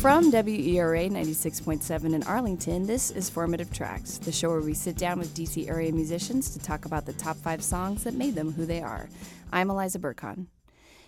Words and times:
From 0.00 0.30
WERA 0.30 1.10
96.7 1.10 2.14
in 2.14 2.22
Arlington, 2.22 2.86
this 2.86 3.10
is 3.10 3.28
Formative 3.28 3.70
Tracks, 3.70 4.16
the 4.16 4.32
show 4.32 4.48
where 4.48 4.62
we 4.62 4.72
sit 4.72 4.96
down 4.96 5.18
with 5.18 5.34
DC 5.34 5.68
area 5.68 5.92
musicians 5.92 6.48
to 6.54 6.58
talk 6.58 6.86
about 6.86 7.04
the 7.04 7.12
top 7.12 7.36
five 7.36 7.62
songs 7.62 8.04
that 8.04 8.14
made 8.14 8.34
them 8.34 8.50
who 8.50 8.64
they 8.64 8.80
are. 8.80 9.10
I'm 9.52 9.68
Eliza 9.68 9.98
Burkhan. 9.98 10.46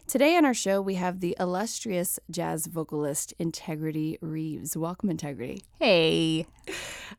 Today 0.07 0.37
on 0.37 0.45
our 0.45 0.53
show, 0.53 0.83
we 0.83 0.97
have 0.97 1.21
the 1.21 1.35
illustrious 1.41 2.19
jazz 2.31 2.67
vocalist 2.67 3.33
Integriti 3.41 4.19
Reeves. 4.21 4.77
Welcome, 4.77 5.09
Integrity. 5.09 5.65
Hey. 5.79 6.45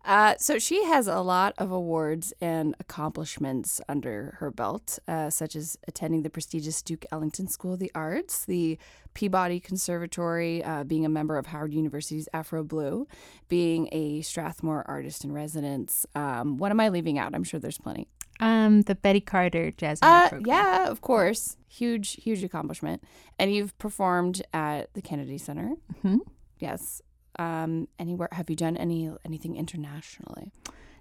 Uh, 0.06 0.36
so 0.38 0.60
she 0.60 0.84
has 0.84 1.08
a 1.08 1.22
lot 1.22 1.54
of 1.58 1.72
awards 1.72 2.34
and 2.42 2.76
accomplishments 2.80 3.80
under 3.88 4.36
her 4.40 4.52
belt, 4.52 5.00
uh, 5.08 5.30
such 5.30 5.56
as 5.56 5.78
attending 5.88 6.24
the 6.24 6.30
prestigious 6.30 6.82
Duke 6.82 7.06
Ellington 7.12 7.48
School 7.48 7.74
of 7.74 7.80
the 7.80 7.92
Arts, 7.96 8.44
the 8.46 8.78
Peabody 9.14 9.60
Conservatory, 9.62 10.64
uh, 10.64 10.84
being 10.84 11.06
a 11.06 11.10
member 11.10 11.38
of 11.38 11.46
Howard 11.48 11.74
University's 11.74 12.28
Afro 12.34 12.64
Blue, 12.64 13.08
being 13.48 13.88
a 13.94 14.22
Strathmore 14.22 14.84
artist 14.88 15.24
in 15.24 15.32
residence. 15.32 16.06
Um, 16.16 16.58
what 16.58 16.72
am 16.72 16.80
I 16.82 16.90
leaving 16.90 17.18
out? 17.18 17.34
I'm 17.34 17.44
sure 17.46 17.60
there's 17.60 17.78
plenty. 17.78 18.08
Um, 18.40 18.82
the 18.82 18.96
Betty 18.96 19.22
Carter 19.22 19.72
Jazz 19.72 20.00
Uh, 20.02 20.28
program. 20.28 20.48
yeah, 20.48 20.90
of 20.90 21.00
course. 21.02 21.56
Huge, 21.70 22.14
huge 22.22 22.44
accomplishment. 22.44 23.04
And 23.40 23.54
you've 23.54 23.78
performed 23.78 24.42
at 24.54 24.94
the 24.96 25.02
Kennedy 25.02 25.38
Center. 25.38 25.76
Mhm. 26.04 26.20
Yes. 26.60 27.02
Um, 27.40 27.88
anywhere 28.00 28.30
have 28.32 28.50
you 28.50 28.56
done 28.56 28.78
any 28.78 29.12
anything 29.26 29.56
internationally? 29.56 30.52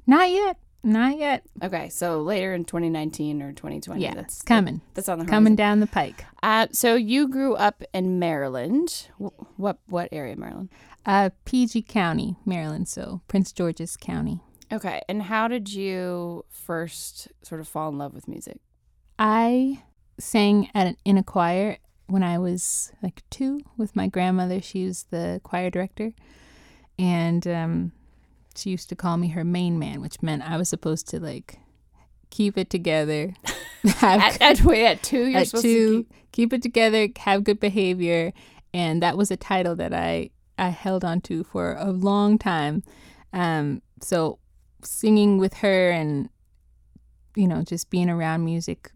Not 0.06 0.30
yet. 0.30 0.56
Not 0.84 1.16
yet. 1.16 1.45
Okay, 1.62 1.88
so 1.90 2.20
later 2.23 2.52
in 2.54 2.64
2019 2.64 3.40
or 3.40 3.52
2020. 3.52 4.02
Yeah, 4.02 4.14
that's 4.14 4.42
coming. 4.42 4.80
That's 4.95 5.09
on 5.09 5.20
the 5.20 5.26
Coming 5.26 5.54
down 5.54 5.78
the 5.78 5.87
pike. 5.87 6.24
Uh, 6.42 6.66
so 6.73 6.96
you 6.96 7.29
grew 7.29 7.54
up 7.54 7.84
in 7.95 8.18
Maryland. 8.18 9.09
What 9.18 9.79
what 9.87 10.09
area 10.10 10.32
of 10.32 10.38
Maryland? 10.38 10.70
Uh, 11.07 11.30
PG 11.45 11.82
County, 11.82 12.37
Maryland. 12.45 12.88
So 12.88 13.20
Prince 13.29 13.52
George's 13.52 13.96
County. 13.96 14.40
Okay, 14.73 15.02
and 15.09 15.23
how 15.23 15.48
did 15.48 15.73
you 15.73 16.45
first 16.48 17.29
sort 17.42 17.60
of 17.60 17.68
fall 17.68 17.90
in 17.90 17.98
love 17.98 18.14
with 18.14 18.26
music? 18.26 18.59
I 19.18 19.82
sang 20.18 20.70
at 20.74 20.87
an, 20.87 20.96
in 21.04 21.16
a 21.18 21.23
choir 21.23 21.76
when 22.13 22.23
I 22.23 22.38
was 22.38 22.93
like 23.02 23.23
two 23.30 23.63
with 23.79 23.96
my 23.96 24.07
grandmother. 24.07 24.60
She 24.60 24.85
was 24.85 25.05
the 25.05 25.41
choir 25.43 25.71
director, 25.71 26.13
and 26.99 27.46
um, 27.46 27.93
she 28.54 28.69
used 28.69 28.91
to 28.91 28.96
call 28.96 29.16
me 29.16 29.29
her 29.29 29.45
main 29.45 29.79
man, 29.79 30.02
which 30.02 30.21
meant 30.21 30.49
I 30.49 30.59
was 30.59 30.69
supposed 30.69 31.09
to 31.09 31.21
like 31.21 31.59
keep 32.29 32.59
it 32.59 32.69
together. 32.69 33.32
have 33.85 34.21
At, 34.21 34.43
at 34.43 34.60
wait, 34.63 34.85
at 34.85 35.02
two, 35.02 35.24
you're 35.24 35.41
at 35.41 35.49
supposed 35.49 35.65
two, 35.65 36.02
to 36.02 36.02
keep, 36.04 36.32
keep 36.32 36.52
it 36.52 36.63
together, 36.63 37.09
have 37.16 37.45
good 37.45 37.59
behavior, 37.59 38.35
and 38.74 39.02
that 39.02 39.16
was 39.16 39.30
a 39.30 39.37
title 39.37 39.74
that 39.76 39.95
I 39.95 40.29
I 40.59 40.69
held 40.69 41.04
on 41.04 41.23
to 41.23 41.45
for 41.45 41.76
a 41.79 41.91
long 41.91 42.37
time. 42.37 42.82
Um, 43.32 43.80
so 44.02 44.38
singing 44.85 45.38
with 45.38 45.54
her 45.54 45.91
and 45.91 46.29
you 47.35 47.49
know 47.49 47.63
just 47.63 47.88
being 47.88 48.10
around 48.10 48.45
music 48.45 48.91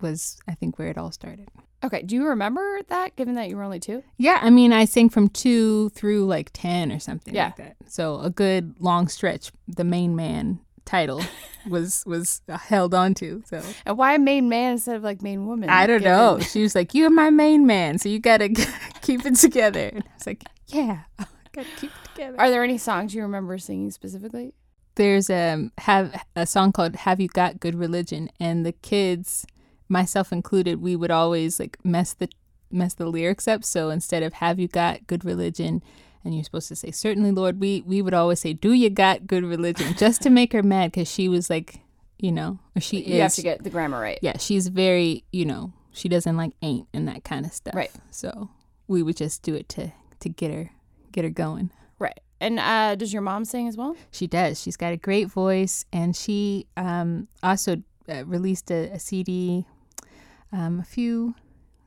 was 0.00 0.38
I 0.46 0.54
think 0.54 0.78
where 0.78 0.88
it 0.88 0.96
all 0.96 1.10
started. 1.10 1.48
Okay, 1.82 2.02
do 2.02 2.14
you 2.14 2.26
remember 2.26 2.80
that? 2.88 3.16
Given 3.16 3.34
that 3.36 3.48
you 3.48 3.56
were 3.56 3.62
only 3.62 3.80
two. 3.80 4.02
Yeah, 4.18 4.38
I 4.42 4.50
mean 4.50 4.72
I 4.72 4.84
sang 4.84 5.08
from 5.08 5.28
two 5.28 5.88
through 5.90 6.26
like 6.26 6.50
ten 6.52 6.92
or 6.92 6.98
something 6.98 7.34
Yeah. 7.34 7.46
like 7.46 7.56
that. 7.56 7.76
So 7.86 8.20
a 8.20 8.30
good 8.30 8.74
long 8.78 9.08
stretch. 9.08 9.50
The 9.66 9.84
main 9.84 10.14
man 10.14 10.60
title 10.84 11.22
was 11.68 12.02
was 12.06 12.42
held 12.48 12.92
on 12.94 13.14
to. 13.14 13.42
So 13.46 13.62
And 13.86 13.96
why 13.96 14.16
main 14.18 14.48
man 14.48 14.72
instead 14.72 14.96
of 14.96 15.02
like 15.02 15.22
main 15.22 15.46
woman? 15.46 15.70
I 15.70 15.86
don't 15.86 16.00
given- 16.00 16.12
know. 16.12 16.38
She 16.40 16.62
was 16.62 16.74
like, 16.74 16.92
"You're 16.94 17.10
my 17.10 17.30
main 17.30 17.66
man, 17.66 17.98
so 17.98 18.08
you 18.10 18.18
gotta 18.18 18.48
keep 19.02 19.24
it 19.24 19.36
together." 19.36 19.88
And 19.94 20.02
I 20.04 20.14
was 20.14 20.26
like, 20.26 20.44
"Yeah, 20.66 21.00
gotta 21.52 21.68
keep 21.78 21.90
it 21.90 22.08
together." 22.14 22.38
Are 22.40 22.50
there 22.50 22.62
any 22.62 22.76
songs 22.78 23.14
you 23.14 23.22
remember 23.22 23.56
singing 23.58 23.90
specifically? 23.90 24.52
There's 24.96 25.30
um 25.30 25.72
have 25.78 26.24
a 26.36 26.44
song 26.46 26.72
called 26.72 26.94
"Have 26.96 27.20
You 27.20 27.28
Got 27.28 27.58
Good 27.60 27.74
Religion," 27.76 28.28
and 28.38 28.66
the 28.66 28.72
kids, 28.72 29.46
myself 29.90 30.32
included, 30.32 30.80
we 30.80 30.96
would 30.96 31.10
always 31.10 31.60
like 31.60 31.76
mess 31.84 32.14
the 32.14 32.28
mess 32.70 32.94
the 32.94 33.06
lyrics 33.06 33.48
up. 33.48 33.64
So 33.64 33.90
instead 33.90 34.22
of 34.22 34.34
"Have 34.34 34.58
you 34.58 34.68
got 34.68 35.06
good 35.06 35.24
religion," 35.24 35.82
and 36.24 36.34
you're 36.34 36.44
supposed 36.44 36.68
to 36.68 36.76
say 36.76 36.90
"Certainly, 36.92 37.32
Lord," 37.32 37.60
we 37.60 37.82
we 37.86 38.00
would 38.00 38.14
always 38.14 38.40
say 38.40 38.52
"Do 38.52 38.72
you 38.72 38.88
got 38.88 39.26
good 39.26 39.44
religion?" 39.44 39.94
just 39.98 40.22
to 40.22 40.30
make 40.30 40.52
her 40.52 40.62
mad 40.62 40.92
because 40.92 41.10
she 41.10 41.28
was 41.28 41.50
like, 41.50 41.80
you 42.18 42.32
know, 42.32 42.58
or 42.76 42.80
she 42.80 42.98
You 43.00 43.16
is 43.16 43.20
have 43.22 43.34
to 43.34 43.42
get 43.42 43.64
the 43.64 43.70
grammar 43.70 44.00
right. 44.00 44.18
yeah, 44.22 44.38
she's 44.38 44.68
very, 44.68 45.24
you 45.32 45.44
know, 45.44 45.72
she 45.92 46.08
doesn't 46.08 46.36
like 46.36 46.52
ain't 46.62 46.86
and 46.94 47.08
that 47.08 47.24
kind 47.24 47.44
of 47.44 47.52
stuff. 47.52 47.74
Right. 47.74 47.90
So 48.10 48.50
we 48.88 49.02
would 49.02 49.16
just 49.16 49.42
do 49.42 49.54
it 49.54 49.68
to 49.70 49.92
to 50.20 50.28
get 50.28 50.52
her 50.52 50.70
get 51.12 51.24
her 51.24 51.30
going. 51.30 51.70
Right. 51.98 52.18
And 52.42 52.58
uh, 52.58 52.94
does 52.94 53.12
your 53.12 53.20
mom 53.20 53.44
sing 53.44 53.68
as 53.68 53.76
well? 53.76 53.96
She 54.10 54.26
does. 54.26 54.62
She's 54.62 54.76
got 54.76 54.94
a 54.94 54.96
great 54.96 55.28
voice, 55.28 55.84
and 55.92 56.16
she 56.16 56.66
um, 56.76 57.28
also 57.42 57.82
uh, 58.08 58.24
released 58.24 58.70
a, 58.70 58.90
a 58.92 58.98
CD 58.98 59.66
um, 60.52 60.80
a 60.80 60.84
few. 60.84 61.34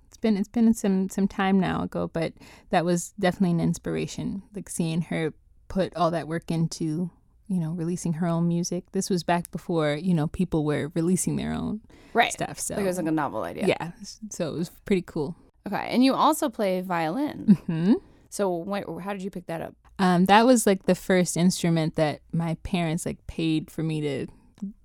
It's 0.08 0.18
been 0.18 0.38
it's 0.38 0.48
been 0.50 0.74
some 0.74 1.10
some 1.10 1.28
time 1.28 1.60
now 1.60 1.84
ago, 1.84 2.10
but 2.14 2.34
that 2.70 2.86
was 2.86 3.14
definitely 3.20 3.52
an 3.52 3.60
inspiration. 3.60 4.44
Like 4.56 4.70
seeing 4.70 5.02
her 5.04 5.34
put 5.68 5.96
all 5.96 6.12
that 6.12 6.28
work 6.28 6.52
into 6.52 7.10
you 7.48 7.60
know 7.60 7.72
releasing 7.72 8.14
her 8.14 8.28
own 8.28 8.48
music. 8.48 8.86
This 8.92 9.10
was 9.10 9.24
back 9.24 9.50
before 9.52 9.96
you 9.96 10.14
know 10.14 10.28
people 10.28 10.66
were 10.66 10.92
releasing 10.94 11.36
their 11.36 11.52
own 11.54 11.82
Right. 12.14 12.32
stuff. 12.32 12.60
So 12.60 12.76
Like 12.76 12.84
it 12.84 12.88
was 12.88 12.98
like 12.98 13.08
a 13.08 13.12
novel 13.12 13.44
idea. 13.44 13.66
yeah. 13.68 13.92
so 14.30 14.54
it 14.54 14.58
was 14.58 14.70
pretty 14.86 15.02
cool. 15.02 15.36
Okay. 15.68 15.88
And 15.90 16.04
you 16.04 16.14
also 16.14 16.48
play 16.50 16.82
violin. 16.82 17.58
hmm 17.66 17.94
So 18.30 18.56
when, 18.56 18.84
how 19.00 19.14
did 19.14 19.24
you 19.24 19.32
pick 19.32 19.48
that 19.48 19.62
up? 19.62 19.74
Um, 20.00 20.26
that 20.26 20.46
was 20.46 20.66
like 20.68 20.86
the 20.86 20.96
first 20.96 21.38
instrument 21.38 21.96
that 21.96 22.20
my 22.32 22.56
parents 22.64 23.06
like 23.06 23.26
paid 23.28 23.72
for 23.72 23.82
me 23.84 24.02
to, 24.02 24.28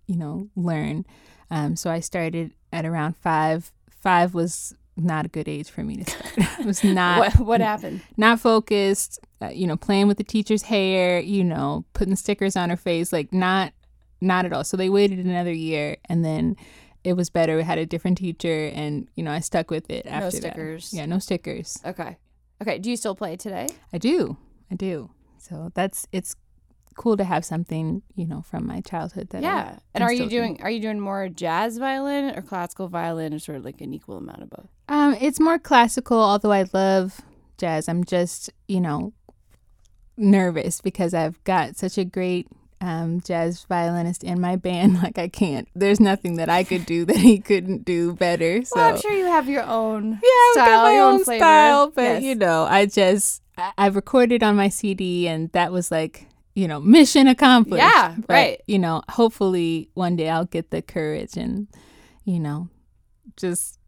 you 0.09 0.17
know, 0.17 0.49
learn. 0.57 1.07
Um, 1.51 1.77
so 1.77 1.91
I 1.91 2.01
started 2.01 2.53
at 2.73 2.85
around 2.85 3.17
five. 3.17 3.71
Five 3.89 4.35
was 4.35 4.75
not 4.97 5.27
a 5.27 5.29
good 5.29 5.49
age 5.49 5.71
for 5.71 5.85
me 5.85 5.99
to 5.99 6.11
start. 6.11 6.33
it 6.61 6.67
was 6.67 6.83
not 6.83 7.19
what 7.21 7.39
what 7.39 7.61
happened? 7.61 8.01
not 8.17 8.41
focused. 8.41 9.21
Uh, 9.41 9.51
you 9.51 9.69
know, 9.69 9.77
playing 9.77 10.09
with 10.09 10.17
the 10.17 10.25
teacher's 10.25 10.63
hair. 10.63 11.21
You 11.21 11.45
know, 11.45 11.85
putting 11.93 12.17
stickers 12.17 12.57
on 12.57 12.71
her 12.71 12.77
face. 12.77 13.13
Like 13.13 13.33
not 13.33 13.73
not 14.21 14.45
at 14.45 14.53
all. 14.53 14.65
So 14.65 14.77
they 14.77 14.89
waited 14.89 15.21
another 15.21 15.53
year, 15.53 15.99
and 16.07 16.25
then 16.25 16.57
it 17.05 17.13
was 17.13 17.31
better. 17.31 17.57
We 17.57 17.63
had 17.63 17.79
a 17.79 17.87
different 17.87 18.19
teacher, 18.19 18.71
and 18.75 19.09
you 19.15 19.23
know, 19.23 19.31
I 19.31 19.41
stuck 19.41 19.71
with 19.71 19.89
it 19.91 20.07
after 20.07 20.25
no 20.25 20.31
that. 20.31 20.37
stickers. 20.37 20.93
Yeah, 20.93 21.07
no 21.07 21.19
stickers. 21.19 21.79
Okay. 21.85 22.17
Okay. 22.61 22.79
Do 22.79 22.91
you 22.91 22.97
still 22.97 23.15
play 23.15 23.37
today? 23.37 23.69
I 23.93 23.99
do. 23.99 24.37
I 24.71 24.75
do. 24.75 25.11
So 25.39 25.71
that's 25.75 26.07
it's 26.13 26.35
cool 26.99 27.17
to 27.17 27.25
have 27.25 27.45
something, 27.45 28.03
you 28.15 28.27
know, 28.27 28.43
from 28.43 28.67
my 28.67 28.81
childhood 28.83 29.31
that 29.31 29.39
I 29.39 29.47
yeah. 29.47 29.65
can 29.71 29.81
And 29.95 30.05
are 30.05 30.13
you 30.13 30.29
doing 30.29 30.61
are 30.63 30.71
you 30.71 30.81
doing 30.81 31.01
more 31.01 31.29
jazz 31.31 31.79
violin 31.79 32.37
or 32.37 32.43
classical 32.43 32.89
violin 32.89 33.33
or 33.33 33.39
sort 33.39 33.57
of 33.59 33.65
like 33.65 33.81
an 33.81 33.95
equal 33.95 34.19
amount 34.19 34.43
of 34.43 34.51
both? 34.51 34.69
Um 34.89 35.17
it's 35.21 35.41
more 35.41 35.59
classical, 35.59 36.19
although 36.19 36.53
I 36.53 36.67
love 36.75 37.21
jazz. 37.57 37.89
I'm 37.89 38.05
just, 38.05 38.51
you 38.67 38.81
know, 38.81 39.13
nervous 40.17 40.81
because 40.81 41.15
I've 41.15 41.43
got 41.45 41.77
such 41.77 41.99
a 41.99 42.05
great 42.05 42.49
um, 42.81 43.21
jazz 43.23 43.65
violinist 43.69 44.23
in 44.25 44.41
my 44.41 44.57
band. 44.57 44.99
Like 45.03 45.19
I 45.19 45.29
can't. 45.29 45.69
There's 45.75 46.01
nothing 46.01 46.37
that 46.37 46.49
I 46.49 46.65
could 46.65 46.87
do 46.87 47.05
that 47.11 47.17
he 47.17 47.39
couldn't 47.39 47.85
do 47.85 48.15
better. 48.15 48.65
So 48.65 48.77
Well, 48.77 48.95
I'm 48.95 49.01
sure 49.01 49.13
you 49.13 49.27
have 49.27 49.49
your 49.49 49.65
own 49.65 50.13
yeah, 50.13 50.19
I've 50.51 50.53
style, 50.55 50.67
got 50.67 50.83
my 50.85 50.99
own 50.99 51.25
flavor. 51.25 51.39
style, 51.41 51.91
but 51.91 52.03
Yes. 52.03 52.23
you 52.23 52.35
know, 52.35 52.65
I 52.65 52.87
just 52.87 53.43
I, 53.57 53.73
I 53.79 53.87
recorded 53.89 54.43
on 54.43 54.55
my 54.57 54.69
CD, 54.69 55.27
and 55.29 55.51
that 55.53 55.73
was 55.73 55.91
like 55.91 56.27
you 56.59 56.67
know 56.67 56.81
mission 56.81 57.27
accomplished. 57.29 57.83
Yeah, 57.83 58.17
But, 58.27 58.33
right. 58.35 58.61
You 58.67 58.79
know, 58.81 59.03
hopefully 59.09 59.91
one 59.95 60.17
day 60.17 60.29
I'll 60.29 60.45
get 60.45 60.71
the 60.71 60.83
courage 60.83 61.37
and 61.37 61.69
you 62.25 62.41
know, 62.41 62.69
just 63.37 63.79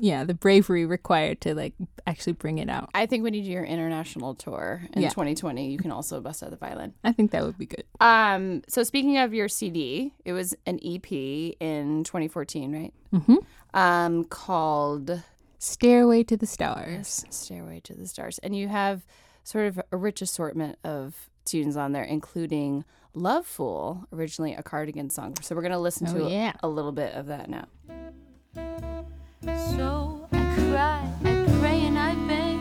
yeah, 0.00 0.24
the 0.24 0.32
bravery 0.32 0.86
required 0.86 1.40
to 1.42 1.54
like 1.54 1.74
actually 2.06 2.32
bring 2.32 2.56
it 2.58 2.70
out. 2.70 2.88
I 2.94 3.04
think 3.06 3.24
when 3.24 3.34
you 3.34 3.42
do 3.42 3.50
your 3.50 3.64
international 3.64 4.34
tour 4.34 4.82
in 4.94 5.02
Yeah. 5.02 5.08
2020, 5.10 5.70
you 5.70 5.76
can 5.78 5.90
also 5.90 6.20
bust 6.20 6.42
out 6.42 6.50
the 6.50 6.56
violin. 6.56 6.94
I 7.04 7.12
think 7.12 7.30
that 7.32 7.44
would 7.44 7.58
be 7.58 7.66
good. 7.66 7.84
Um, 8.00 8.62
so 8.68 8.84
speaking 8.84 9.18
of 9.18 9.34
your 9.34 9.48
CD, 9.48 10.14
it 10.24 10.32
was 10.32 10.54
an 10.64 10.78
EP 10.82 11.12
in 11.12 12.04
2014, 12.04 12.72
right? 12.72 12.94
Mm-hmm. 13.12 13.36
Um, 13.74 14.24
called 14.24 15.22
Stairway 15.58 16.22
to 16.24 16.36
the 16.38 16.46
Stars. 16.46 17.26
Stairway 17.28 17.80
to 17.80 17.94
the 17.94 18.06
Stars, 18.06 18.38
and 18.38 18.56
you 18.56 18.68
have 18.68 19.04
sort 19.44 19.66
of 19.66 19.80
a 19.90 19.96
rich 19.98 20.22
assortment 20.22 20.78
of 20.84 21.28
tunes 21.44 21.76
on 21.76 21.92
there, 21.92 22.04
including 22.04 22.84
"Lovefool," 23.14 24.04
originally 24.12 24.54
a 24.54 24.62
Cardigan 24.62 25.10
song. 25.10 25.34
So 25.42 25.54
we're 25.54 25.62
gonna 25.62 25.78
listen 25.78 26.06
Oh, 26.08 26.14
to 26.14 26.26
a- 26.26 26.54
a 26.62 26.68
little 26.68 26.92
bit 26.92 27.14
of 27.14 27.26
that 27.26 27.48
now. 27.50 27.66
So 29.76 30.28
I 30.32 30.54
cry, 30.54 31.12
I 31.24 31.46
pray, 31.60 31.80
and 31.86 31.98
I 31.98 32.14
beg. 32.26 32.58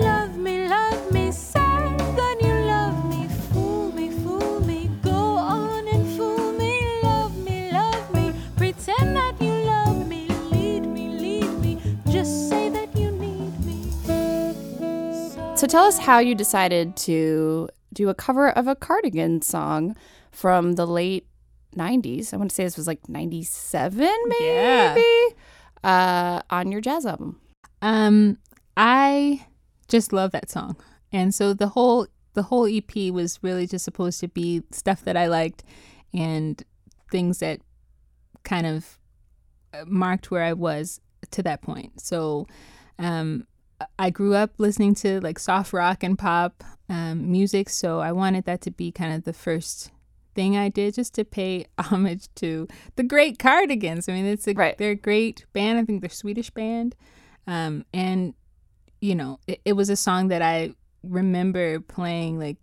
Love 0.00 0.36
me, 0.36 0.66
love 0.68 1.12
me, 1.12 1.30
say 1.32 1.60
that 1.60 2.36
you 2.40 2.54
love 2.66 3.08
me. 3.08 3.26
Fool 3.52 3.92
me, 3.92 4.10
fool 4.10 4.60
me, 4.60 4.90
go 5.02 5.10
on 5.12 5.86
and 5.88 6.16
fool 6.16 6.52
me. 6.52 7.00
Love 7.02 7.36
me, 7.44 7.70
love 7.72 8.14
me, 8.14 8.32
pretend 8.56 9.16
that 9.16 9.40
you 9.40 9.52
love 9.52 10.06
me. 10.08 10.28
Lead 10.50 10.86
me, 10.86 11.08
lead 11.08 11.50
me, 11.60 11.78
just 12.10 12.48
say 12.48 12.68
that 12.70 12.96
you 12.96 13.10
need 13.12 13.52
me. 13.64 13.90
So 14.06 15.56
So 15.56 15.66
tell 15.66 15.84
us 15.84 15.98
how 15.98 16.18
you 16.18 16.34
decided 16.34 16.96
to 17.08 17.68
do 17.94 18.08
a 18.08 18.14
cover 18.14 18.50
of 18.50 18.66
a 18.66 18.74
Cardigan 18.76 19.40
song 19.42 19.96
from 20.30 20.72
the 20.72 20.86
late 20.86 21.26
90s. 21.76 22.34
I 22.34 22.36
want 22.36 22.50
to 22.50 22.54
say 22.54 22.64
this 22.64 22.76
was 22.76 22.86
like 22.86 23.08
97 23.08 24.00
maybe 24.26 24.44
Yeah. 24.44 24.96
uh, 25.82 26.42
on 26.50 26.70
your 26.72 26.80
jazz 26.80 27.06
album. 27.06 27.40
Um, 27.82 28.38
I 28.76 29.46
just 29.88 30.12
love 30.12 30.32
that 30.32 30.50
song, 30.50 30.76
and 31.12 31.34
so 31.34 31.52
the 31.54 31.68
whole 31.68 32.06
the 32.34 32.44
whole 32.44 32.66
EP 32.66 33.12
was 33.12 33.38
really 33.42 33.66
just 33.66 33.84
supposed 33.84 34.18
to 34.20 34.26
be 34.28 34.62
stuff 34.72 35.02
that 35.04 35.16
I 35.16 35.26
liked 35.28 35.62
and 36.12 36.60
things 37.12 37.38
that 37.38 37.60
kind 38.42 38.66
of 38.66 38.98
uh, 39.72 39.84
marked 39.86 40.30
where 40.32 40.42
I 40.42 40.52
was 40.52 41.00
to 41.30 41.42
that 41.44 41.62
point. 41.62 42.00
So, 42.00 42.48
um, 42.98 43.46
I 43.98 44.10
grew 44.10 44.34
up 44.34 44.52
listening 44.58 44.94
to 44.96 45.20
like 45.20 45.38
soft 45.38 45.72
rock 45.72 46.02
and 46.02 46.18
pop 46.18 46.62
um, 46.88 47.30
music, 47.30 47.68
so 47.68 48.00
I 48.00 48.12
wanted 48.12 48.44
that 48.44 48.60
to 48.62 48.70
be 48.70 48.92
kind 48.92 49.14
of 49.14 49.24
the 49.24 49.32
first 49.32 49.90
thing 50.34 50.56
I 50.56 50.68
did 50.68 50.94
just 50.94 51.14
to 51.14 51.24
pay 51.24 51.66
homage 51.78 52.28
to 52.36 52.68
the 52.96 53.02
great 53.02 53.38
Cardigans. 53.38 54.08
I 54.08 54.12
mean, 54.12 54.26
it's 54.26 54.46
a 54.46 54.52
Right. 54.54 54.76
they're 54.78 54.92
a 54.92 54.96
great 54.96 55.44
band. 55.52 55.78
I 55.78 55.84
think 55.84 56.00
they're 56.00 56.08
a 56.08 56.14
Swedish 56.14 56.50
band, 56.50 56.94
um, 57.46 57.84
and 57.92 58.34
you 59.00 59.14
know, 59.14 59.38
it, 59.46 59.60
it 59.64 59.72
was 59.74 59.90
a 59.90 59.96
song 59.96 60.28
that 60.28 60.42
I 60.42 60.74
remember 61.02 61.80
playing 61.80 62.38
like 62.38 62.56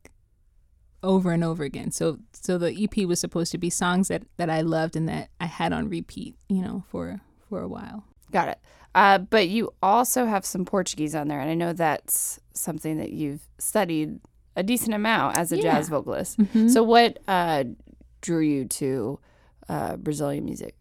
over 1.03 1.31
and 1.31 1.43
over 1.43 1.63
again. 1.63 1.91
So 1.91 2.19
so 2.33 2.57
the 2.57 2.71
EP 2.83 3.05
was 3.07 3.19
supposed 3.19 3.51
to 3.51 3.57
be 3.57 3.69
songs 3.69 4.07
that 4.07 4.23
that 4.37 4.49
I 4.49 4.61
loved 4.61 4.95
and 4.95 5.07
that 5.09 5.29
I 5.39 5.45
had 5.45 5.73
on 5.73 5.89
repeat, 5.89 6.35
you 6.47 6.61
know, 6.61 6.83
for 6.89 7.21
for 7.49 7.61
a 7.61 7.67
while. 7.67 8.05
Got 8.31 8.49
it. 8.49 8.59
Uh, 8.93 9.17
but 9.19 9.47
you 9.47 9.73
also 9.81 10.25
have 10.25 10.45
some 10.45 10.65
Portuguese 10.65 11.15
on 11.15 11.27
there, 11.29 11.39
and 11.39 11.49
I 11.49 11.53
know 11.53 11.71
that's 11.73 12.39
something 12.53 12.97
that 12.97 13.11
you've 13.11 13.47
studied 13.57 14.19
a 14.57 14.63
decent 14.63 14.93
amount 14.93 15.37
as 15.37 15.51
a 15.53 15.55
Yeah. 15.55 15.61
jazz 15.63 15.87
vocalist. 15.89 16.37
Mhm. 16.37 16.69
So, 16.69 16.83
what 16.83 17.19
uh, 17.27 17.63
drew 18.21 18.41
you 18.41 18.65
to 18.65 19.19
uh, 19.69 19.95
Brazilian 19.97 20.43
music? 20.45 20.75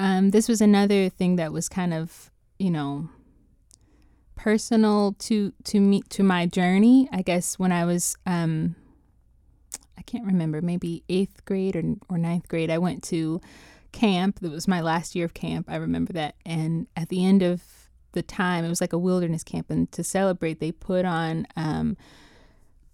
um, 0.00 0.30
this 0.30 0.48
was 0.48 0.60
another 0.60 1.08
thing 1.08 1.36
that 1.36 1.52
was 1.52 1.68
kind 1.68 1.94
of 1.94 2.30
you 2.58 2.68
know 2.70 3.08
personal 4.34 5.14
to 5.20 5.52
to 5.62 5.78
me 5.80 6.02
to 6.08 6.22
my 6.24 6.44
journey 6.46 7.08
i 7.12 7.22
guess 7.22 7.58
when 7.58 7.70
i 7.70 7.84
was 7.84 8.16
um 8.26 8.74
i 9.96 10.02
can't 10.02 10.26
remember 10.26 10.60
maybe 10.60 11.04
eighth 11.08 11.44
grade 11.44 11.76
or, 11.76 11.84
or 12.08 12.18
ninth 12.18 12.48
grade 12.48 12.70
i 12.70 12.76
went 12.78 13.02
to 13.04 13.40
camp 13.94 14.40
that 14.40 14.50
was 14.50 14.66
my 14.66 14.80
last 14.80 15.14
year 15.14 15.24
of 15.24 15.34
camp 15.34 15.66
i 15.68 15.76
remember 15.76 16.12
that 16.12 16.34
and 16.44 16.86
at 16.96 17.08
the 17.08 17.24
end 17.24 17.42
of 17.42 17.62
the 18.12 18.22
time 18.22 18.64
it 18.64 18.68
was 18.68 18.80
like 18.80 18.92
a 18.92 18.98
wilderness 18.98 19.44
camp 19.44 19.70
and 19.70 19.90
to 19.92 20.02
celebrate 20.02 20.58
they 20.60 20.72
put 20.72 21.04
on 21.04 21.46
um 21.56 21.96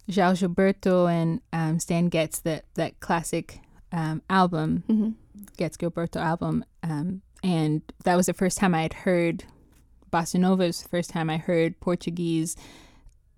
João 0.09 0.33
Gilberto 0.33 1.09
and 1.09 1.41
um, 1.53 1.79
Stan 1.79 2.09
Getz 2.09 2.41
that 2.41 2.65
that 2.75 2.99
classic 3.01 3.61
um, 3.93 4.23
album 4.29 4.83
Mm-hmm. 4.89 5.11
Getz 5.57 5.77
Gilberto 5.77 6.17
album, 6.17 6.65
um, 6.83 7.23
and 7.43 7.83
that 8.05 8.17
was 8.17 8.27
the 8.27 8.35
first 8.35 8.59
time 8.59 8.75
I 8.75 8.83
had 8.83 8.93
heard 8.93 9.45
bossa 10.13 10.39
nova. 10.39 10.65
It 10.65 10.69
was 10.69 10.83
the 10.83 10.89
first 10.89 11.11
time 11.11 11.31
I 11.31 11.39
heard 11.39 11.81
Portuguese 11.81 12.57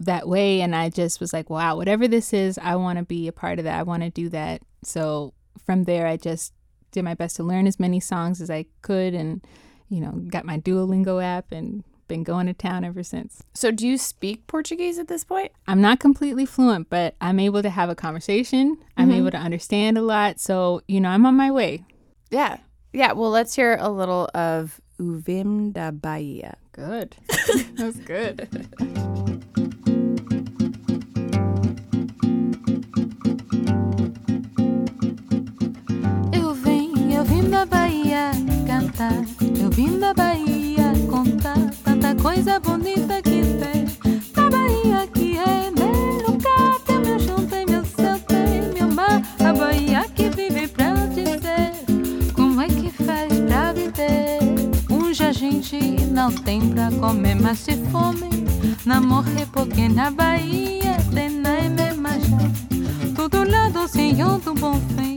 that 0.00 0.26
way, 0.26 0.60
and 0.60 0.74
I 0.74 0.88
just 0.88 1.20
was 1.20 1.32
like, 1.32 1.50
"Wow, 1.50 1.76
whatever 1.76 2.08
this 2.08 2.32
is, 2.32 2.58
I 2.58 2.76
want 2.76 2.98
to 2.98 3.04
be 3.04 3.28
a 3.28 3.32
part 3.32 3.58
of 3.58 3.64
that. 3.64 3.78
I 3.78 3.82
want 3.82 4.02
to 4.02 4.10
do 4.10 4.28
that." 4.30 4.62
So 4.82 5.34
from 5.64 5.84
there, 5.84 6.06
I 6.06 6.16
just 6.16 6.52
did 6.92 7.04
my 7.04 7.14
best 7.14 7.36
to 7.36 7.42
learn 7.42 7.66
as 7.66 7.80
many 7.80 7.98
songs 8.00 8.40
as 8.40 8.50
I 8.50 8.66
could, 8.82 9.14
and 9.14 9.44
you 9.88 10.00
know, 10.00 10.12
got 10.12 10.44
my 10.44 10.58
Duolingo 10.58 11.22
app 11.22 11.52
and 11.52 11.82
been 12.08 12.22
going 12.22 12.46
to 12.46 12.52
town 12.54 12.84
ever 12.84 13.02
since. 13.02 13.42
So, 13.54 13.70
do 13.70 13.86
you 13.86 13.96
speak 13.98 14.46
Portuguese 14.46 14.98
at 14.98 15.08
this 15.08 15.24
point? 15.24 15.52
I'm 15.66 15.80
not 15.80 15.98
completely 16.00 16.44
fluent, 16.46 16.88
but 16.90 17.14
I'm 17.20 17.38
able 17.40 17.62
to 17.62 17.70
have 17.70 17.88
a 17.90 17.94
conversation. 17.94 18.76
I'm 18.96 19.08
Mhm. 19.10 19.14
able 19.18 19.30
to 19.32 19.38
understand 19.38 19.96
a 19.98 20.02
lot. 20.02 20.38
So, 20.40 20.82
you 20.88 21.00
know, 21.00 21.08
I'm 21.10 21.24
on 21.26 21.36
my 21.36 21.50
way. 21.50 21.84
Yeah. 22.30 22.58
Yeah. 22.92 23.12
Well, 23.12 23.30
let's 23.30 23.54
hear 23.54 23.76
a 23.80 23.88
little 23.90 24.28
of 24.34 24.80
Eu 24.98 25.18
Vim 25.20 25.72
da 25.72 25.90
Bahia. 25.90 26.56
Good. 26.72 27.16
that 27.28 27.78
was 27.78 27.96
good. 27.96 28.48
da 37.62 37.66
Bahia 37.66 38.32
cantar. 38.66 39.24
Eu 39.60 39.70
vim 39.70 39.98
da 39.98 40.12
Bahia 40.12 40.92
contar 41.08 41.70
tanta 41.84 42.12
coisa 42.16 42.58
bonita 42.58 43.22
que 43.22 43.42
tem. 43.60 43.86
Da 44.34 44.50
Bahia 44.50 45.06
que 45.06 45.38
é 45.38 45.70
meu 45.70 46.26
lugar, 46.26 46.80
tem 46.84 46.98
meu 46.98 47.20
chão, 47.20 47.46
tem 47.46 47.64
meu 47.66 47.84
céu, 47.84 48.18
tem 48.26 48.62
meu 48.74 48.92
mar. 48.92 49.22
A 49.38 49.52
Bahia 49.52 50.04
que 50.12 50.28
vive 50.30 50.66
pra 50.66 50.92
dizer 51.06 51.72
como 52.34 52.60
é 52.60 52.66
que 52.66 52.90
faz 52.90 53.32
pra 53.46 53.72
viver. 53.72 54.40
Hoje 54.90 55.24
a 55.24 55.32
gente 55.32 55.78
não 56.06 56.32
tem 56.32 56.68
pra 56.68 56.90
comer, 56.90 57.36
mas 57.36 57.60
se 57.60 57.76
fome 57.92 58.28
não 58.84 59.00
morre 59.00 59.46
porque 59.52 59.88
na 59.88 60.10
Bahia 60.10 60.96
tem 61.14 61.30
nem 61.30 61.94
mais 61.96 62.24
Todo 63.14 63.48
lado 63.48 63.86
senhor 63.86 64.40
do 64.40 64.52
bom 64.54 64.80
fim 64.96 65.11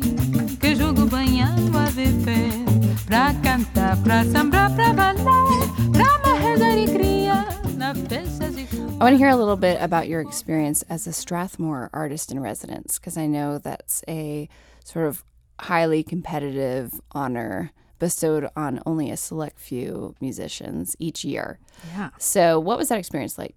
Pra 3.06 3.34
cantar, 3.44 4.02
pra 4.04 4.24
sambrar, 4.26 4.74
pra 4.76 4.94
valer 4.94 5.92
Pra 5.92 6.18
marregar 6.20 6.78
e 6.78 6.86
criar 6.88 7.48
Na 7.78 7.94
festa 7.94 8.50
de 8.50 8.66
I 8.66 9.04
want 9.04 9.14
to 9.14 9.18
hear 9.18 9.30
a 9.30 9.36
little 9.36 9.58
bit 9.58 9.78
about 9.82 10.08
your 10.08 10.22
experience 10.22 10.82
as 10.90 11.06
a 11.06 11.12
Strathmore 11.12 11.90
artist 11.92 12.32
in 12.32 12.40
residence, 12.40 12.98
because 12.98 13.18
I 13.18 13.28
know 13.28 13.58
that's 13.58 14.04
a 14.08 14.48
sort 14.86 15.08
of 15.08 15.26
highly 15.60 16.02
competitive 16.02 17.02
honor 17.12 17.72
bestowed 18.00 18.48
on 18.56 18.82
only 18.86 19.12
a 19.12 19.18
select 19.18 19.60
few 19.60 20.16
musicians 20.22 20.96
each 20.98 21.26
year. 21.26 21.60
Yeah. 21.90 22.12
So, 22.20 22.58
what 22.58 22.78
was 22.78 22.88
that 22.88 22.98
experience 22.98 23.38
like? 23.38 23.56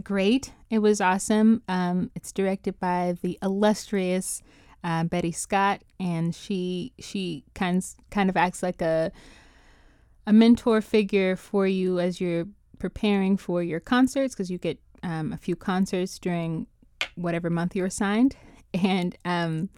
Great. 0.00 0.52
It 0.70 0.78
was 0.78 1.00
awesome. 1.00 1.62
Um, 1.66 2.12
it's 2.14 2.30
directed 2.30 2.78
by 2.78 3.16
the 3.20 3.36
illustrious 3.42 4.42
uh, 4.84 5.04
Betty 5.04 5.32
Scott, 5.32 5.82
and 5.98 6.34
she 6.34 6.92
she 6.98 7.44
kind 7.54 7.84
kind 8.10 8.30
of 8.30 8.36
acts 8.36 8.62
like 8.62 8.80
a 8.80 9.12
a 10.26 10.32
mentor 10.32 10.80
figure 10.80 11.36
for 11.36 11.66
you 11.66 11.98
as 11.98 12.20
you're 12.20 12.46
preparing 12.78 13.36
for 13.36 13.62
your 13.62 13.80
concerts 13.80 14.34
because 14.34 14.50
you 14.50 14.58
get 14.58 14.78
um, 15.02 15.32
a 15.32 15.36
few 15.36 15.56
concerts 15.56 16.18
during 16.18 16.66
whatever 17.14 17.50
month 17.50 17.74
you're 17.74 17.86
assigned, 17.86 18.36
and 18.74 19.16
um, 19.24 19.68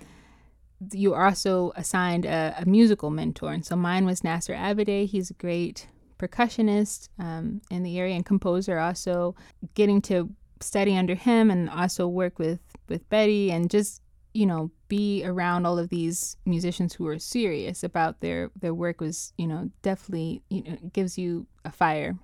you 0.93 1.15
are 1.15 1.27
also 1.27 1.73
assigned 1.77 2.25
a, 2.25 2.55
a 2.59 2.67
musical 2.67 3.11
mentor. 3.11 3.53
And 3.53 3.65
so 3.65 3.77
mine 3.77 4.07
was 4.07 4.23
Nasar 4.23 4.57
Abadey. 4.57 5.07
He's 5.07 5.31
a 5.31 5.35
great 5.35 5.87
percussionist 6.19 7.09
um, 7.19 7.61
in 7.71 7.83
the 7.83 7.99
area 7.99 8.15
and 8.15 8.25
composer. 8.25 8.79
Also, 8.79 9.35
getting 9.75 10.01
to 10.03 10.31
study 10.61 10.97
under 10.97 11.15
him 11.15 11.51
and 11.51 11.71
also 11.71 12.07
work 12.07 12.39
with 12.39 12.61
with 12.89 13.09
Betty 13.09 13.51
and 13.51 13.71
just 13.71 14.03
you 14.33 14.47
know 14.47 14.71
be 14.89 15.25
around 15.25 15.67
all 15.67 15.79
of 15.79 15.89
these 15.89 16.37
musicians 16.47 16.95
who 16.95 17.07
are 17.07 17.19
serious 17.19 17.83
about 17.85 18.21
their 18.21 18.51
their 18.61 18.75
work 18.75 19.01
was 19.01 19.33
you 19.39 19.47
know 19.47 19.71
definitely 19.83 20.43
you 20.51 20.63
know 20.63 20.77
gives 20.93 21.17
you 21.19 21.47
a 21.65 21.71
fire 21.73 22.17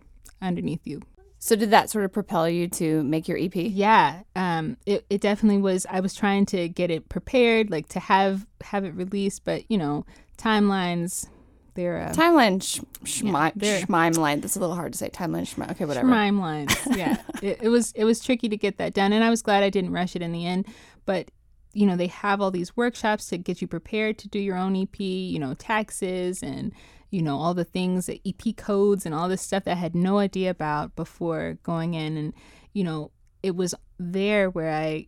underneath 0.43 0.87
you 0.87 1.01
So, 1.39 1.55
did 1.57 1.71
that 1.71 1.91
sort 1.91 2.05
of 2.05 2.13
propel 2.13 2.49
you 2.49 2.67
to 2.81 3.03
make 3.05 3.29
your 3.29 3.39
EP? 3.39 3.55
yeah 3.55 4.23
um 4.35 4.77
it, 4.87 5.05
it 5.11 5.21
definitely 5.21 5.61
was 5.63 5.87
i 5.91 6.01
was 6.01 6.15
trying 6.15 6.47
to 6.47 6.69
get 6.69 6.91
it 6.91 7.09
prepared 7.09 7.71
like 7.71 7.89
to 7.91 8.01
have 8.01 8.47
have 8.63 8.85
it 8.85 8.95
released 8.95 9.45
but 9.45 9.65
you 9.71 9.79
know 9.79 10.05
timelines 10.39 11.29
they're 11.75 11.99
uh, 12.09 12.13
Timeline, 12.15 12.63
sh- 12.63 12.81
shmi- 13.05 13.53
there. 13.55 13.83
schmimeline. 13.83 14.41
That's 14.41 14.57
a 14.57 14.61
little 14.61 14.75
hard 14.75 14.93
to 14.95 14.99
say. 14.99 15.11
Timeline, 15.11 15.43
shmi- 15.43 15.71
okay, 15.73 15.85
whatever. 15.85 16.09
timelines 16.09 16.75
yeah 16.97 17.19
it, 17.43 17.59
it 17.65 17.69
was 17.69 17.93
it 17.93 18.05
was 18.05 18.25
tricky 18.25 18.49
to 18.49 18.57
get 18.57 18.79
that 18.79 18.95
done 18.95 19.13
and 19.13 19.23
i 19.23 19.29
was 19.29 19.43
glad 19.43 19.63
i 19.63 19.69
didn't 19.69 19.93
rush 19.93 20.17
it 20.17 20.23
in 20.23 20.33
the 20.33 20.47
end 20.47 20.67
but 21.05 21.31
you 21.77 21.87
know 21.87 21.95
they 21.97 22.07
have 22.07 22.41
all 22.41 22.51
these 22.51 22.75
workshops 22.75 23.27
to 23.27 23.37
get 23.37 23.61
you 23.61 23.69
prepared 23.69 24.17
to 24.17 24.29
do 24.29 24.39
your 24.39 24.57
own 24.57 24.75
ep 24.75 24.99
you 24.99 25.39
know 25.39 25.53
taxes 25.55 26.43
and 26.43 26.73
you 27.11 27.21
know 27.21 27.37
all 27.37 27.53
the 27.53 27.65
things 27.65 28.09
ep 28.09 28.57
codes 28.57 29.05
and 29.05 29.15
all 29.15 29.29
this 29.29 29.43
stuff 29.43 29.65
that 29.65 29.73
i 29.73 29.81
had 29.81 29.95
no 29.95 30.19
idea 30.19 30.51
about 30.51 30.97
before 30.97 31.59
going 31.63 31.95
in. 31.95 32.17
And 32.17 32.33
you 32.73 32.83
know 32.83 33.11
it 33.43 33.55
was 33.55 33.75
there 33.99 34.49
where 34.49 34.73
i 34.73 35.07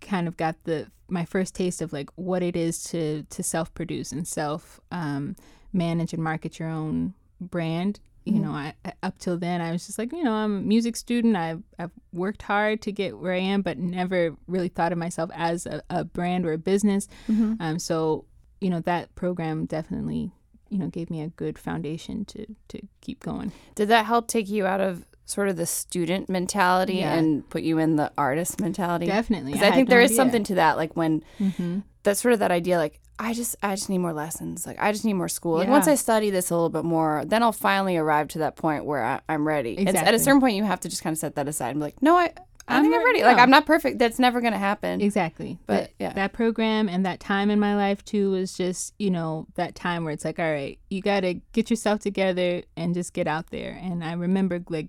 kind 0.00 0.28
of 0.28 0.36
got 0.36 0.56
the 0.64 0.86
my 1.08 1.24
first 1.24 1.54
taste 1.54 1.80
of 1.80 1.92
like 1.92 2.10
what 2.16 2.42
it 2.42 2.56
is 2.56 2.84
to 2.84 3.22
to 3.30 3.42
self 3.42 3.72
produce 3.72 4.12
and 4.12 4.28
self 4.28 4.80
um, 4.90 5.34
manage 5.72 6.12
and 6.12 6.22
market 6.22 6.58
your 6.58 6.68
own 6.68 7.14
brand 7.40 8.00
you 8.24 8.38
know 8.38 8.52
I, 8.52 8.74
I- 8.84 8.92
up 9.02 9.18
till 9.18 9.36
then 9.38 9.60
i 9.60 9.72
was 9.72 9.86
just 9.86 9.98
like 9.98 10.12
you 10.12 10.22
know 10.22 10.32
i'm 10.32 10.56
a 10.58 10.60
music 10.60 10.96
student 10.96 11.34
i've, 11.36 11.62
I've 11.78 11.90
worked 12.12 12.42
hard 12.42 12.80
to 12.82 12.92
get 12.92 13.18
where 13.18 13.32
i 13.32 13.38
am 13.38 13.62
but 13.62 13.78
never 13.78 14.36
really 14.46 14.68
thought 14.68 14.92
of 14.92 14.98
myself 14.98 15.30
as 15.34 15.66
a, 15.66 15.82
a 15.90 16.04
brand 16.04 16.46
or 16.46 16.52
a 16.52 16.58
business 16.58 17.08
Mhm. 17.28 17.56
um, 17.60 17.78
so 17.78 18.24
you 18.60 18.70
know 18.70 18.80
that 18.80 19.12
program 19.16 19.66
definitely 19.66 20.30
you 20.68 20.78
know 20.78 20.86
gave 20.86 21.10
me 21.10 21.20
a 21.22 21.28
good 21.28 21.58
foundation 21.58 22.24
to 22.26 22.46
to 22.68 22.80
keep 23.00 23.20
going 23.20 23.50
Did 23.74 23.88
that 23.88 24.06
help 24.06 24.28
take 24.28 24.48
you 24.48 24.66
out 24.66 24.80
of 24.80 25.04
sort 25.24 25.48
of 25.48 25.56
the 25.56 25.66
student 25.66 26.28
mentality 26.28 26.94
Yeah. 26.96 27.14
and 27.14 27.48
put 27.48 27.62
you 27.62 27.78
in 27.78 27.96
the 27.96 28.10
artist 28.18 28.60
mentality? 28.60 29.06
Definitely. 29.06 29.52
Because 29.52 29.62
I, 29.62 29.66
had 29.66 29.74
think 29.74 29.88
no 29.88 29.94
there 29.94 30.02
is 30.02 30.10
idea. 30.10 30.16
something 30.16 30.44
to 30.44 30.54
that. 30.56 30.76
Like 30.76 30.96
when 30.96 31.22
Mm-hmm. 31.40 31.78
that's 32.02 32.20
sort 32.20 32.34
of 32.34 32.40
that 32.40 32.50
idea, 32.50 32.76
like 32.76 33.00
I 33.18 33.34
just 33.34 33.54
I 33.62 33.74
just 33.76 33.88
need 33.88 33.98
more 33.98 34.12
lessons. 34.12 34.66
Like 34.66 34.78
I 34.80 34.90
just 34.92 35.04
need 35.04 35.12
more 35.14 35.28
school. 35.28 35.58
Like 35.58 35.68
once 35.68 35.86
I 35.86 35.94
study 35.94 36.30
this 36.30 36.50
a 36.50 36.54
little 36.54 36.70
bit 36.70 36.84
more, 36.84 37.24
then 37.26 37.42
I'll 37.42 37.52
finally 37.52 37.96
arrive 37.96 38.28
to 38.28 38.38
that 38.40 38.56
point 38.56 38.84
where 38.84 39.04
I, 39.04 39.20
I'm 39.28 39.46
ready. 39.46 39.78
And 39.78 39.88
s- 39.88 39.94
at 39.96 40.14
a 40.14 40.18
certain 40.18 40.40
point, 40.40 40.56
you 40.56 40.64
have 40.64 40.80
to 40.80 40.88
just 40.88 41.02
kind 41.02 41.14
of 41.14 41.18
set 41.18 41.34
that 41.36 41.46
aside 41.46 41.70
and 41.70 41.78
be 41.80 41.84
like, 41.84 42.02
no, 42.02 42.16
I 42.16 42.32
I 42.68 42.76
I'm 42.78 42.82
think 42.84 42.94
I'm 42.94 43.00
re- 43.00 43.04
ready. 43.06 43.22
Like. 43.22 43.38
I'm 43.38 43.50
not 43.50 43.66
perfect. 43.66 43.98
That's 43.98 44.18
never 44.18 44.40
gonna 44.40 44.58
happen. 44.58 45.00
Exactly. 45.00 45.58
But, 45.66 45.74
That- 45.82 45.90
yeah. 45.98 46.12
that 46.14 46.32
program 46.32 46.88
and 46.88 47.04
that 47.06 47.20
time 47.20 47.50
in 47.50 47.60
my 47.60 47.76
life 47.76 48.04
too 48.04 48.30
was 48.32 48.54
just, 48.56 48.94
you 48.98 49.10
know, 49.10 49.46
that 49.56 49.74
time 49.74 50.04
where 50.04 50.12
it's 50.12 50.24
like, 50.24 50.38
all 50.38 50.50
right, 50.50 50.78
you 50.90 51.00
got 51.02 51.20
to 51.20 51.34
get 51.52 51.70
yourself 51.70 52.00
together 52.00 52.62
and 52.76 52.94
just 52.94 53.12
get 53.12 53.26
out 53.28 53.50
there. 53.50 53.78
And 53.82 54.02
I 54.04 54.12
remember 54.14 54.62
like 54.68 54.88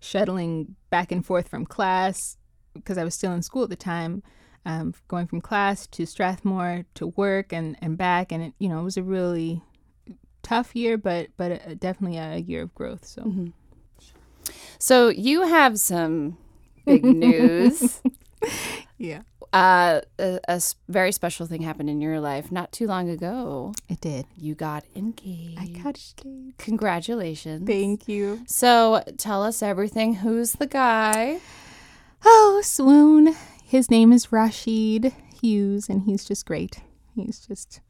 shuttling 0.00 0.74
back 0.90 1.12
and 1.12 1.24
forth 1.24 1.48
from 1.48 1.66
class 1.66 2.36
because 2.74 2.98
I 2.98 3.04
was 3.04 3.14
still 3.14 3.32
in 3.32 3.42
school 3.42 3.64
at 3.64 3.70
the 3.70 3.76
time, 3.76 4.22
um, 4.68 4.92
going 5.08 5.26
from 5.26 5.40
class 5.40 5.86
to 5.88 6.04
Strathmore 6.06 6.84
to 6.94 7.06
work 7.08 7.52
and, 7.52 7.76
and 7.80 7.96
back. 7.96 8.30
And, 8.32 8.42
it, 8.44 8.52
you 8.60 8.68
know, 8.68 8.78
it 8.80 8.84
was 8.84 8.96
a 8.96 9.02
really 9.02 9.62
tough 10.42 10.76
year, 10.76 10.96
but, 10.96 11.28
but 11.36 11.50
uh 11.52 11.74
definitely 11.74 12.18
a 12.18 12.36
year 12.36 12.62
of 12.62 12.74
growth. 12.74 13.04
So, 13.04 13.22
Mm-hmm. 13.22 13.46
So 14.78 15.08
you 15.08 15.42
have 15.42 15.78
some 15.78 16.38
big 16.86 17.04
news. 17.26 18.00
yeah, 18.98 19.22
Uh, 19.52 20.00
a, 20.18 20.38
a 20.48 20.62
very 20.88 21.10
special 21.12 21.46
thing 21.46 21.62
happened 21.62 21.90
in 21.90 22.00
your 22.00 22.20
life 22.20 22.50
not 22.52 22.70
too 22.72 22.86
long 22.86 23.08
ago. 23.10 23.72
it 23.88 24.00
did. 24.00 24.26
You 24.36 24.54
got 24.54 24.84
engaged. 24.94 25.58
I 25.58 25.66
got 25.66 25.98
engaged. 26.24 26.58
Congratulations. 26.58 27.66
Thank 27.66 28.08
you. 28.08 28.42
So 28.46 29.02
tell 29.16 29.42
us 29.42 29.62
everything. 29.62 30.14
Who's 30.16 30.52
the 30.52 30.66
guy? 30.66 31.40
Oh, 32.24 32.60
swoon. 32.64 33.34
His 33.68 33.90
name 33.90 34.14
is 34.14 34.32
Rashid 34.32 35.12
Hughes, 35.42 35.90
and 35.90 36.04
he's 36.04 36.24
just 36.24 36.46
great. 36.46 36.80
He's 37.14 37.38
just 37.46 37.82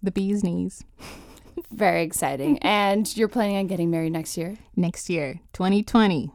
the 0.00 0.12
bee's 0.12 0.44
knees. 0.44 0.84
Very 1.72 2.04
exciting. 2.04 2.58
and 2.62 3.16
you're 3.16 3.26
planning 3.26 3.56
on 3.56 3.66
getting 3.66 3.90
married 3.90 4.12
next 4.12 4.36
year? 4.36 4.56
Next 4.76 5.10
year, 5.10 5.40
2020. 5.52 6.30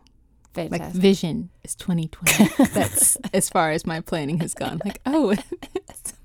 Like 0.53 0.69
Fantastic. 0.71 1.01
vision 1.01 1.49
is 1.63 1.75
2020. 1.75 2.65
That's 2.73 3.15
as 3.33 3.47
far 3.49 3.71
as 3.71 3.85
my 3.85 4.01
planning 4.01 4.39
has 4.39 4.53
gone. 4.53 4.81
Like, 4.83 4.99
oh, 5.05 5.33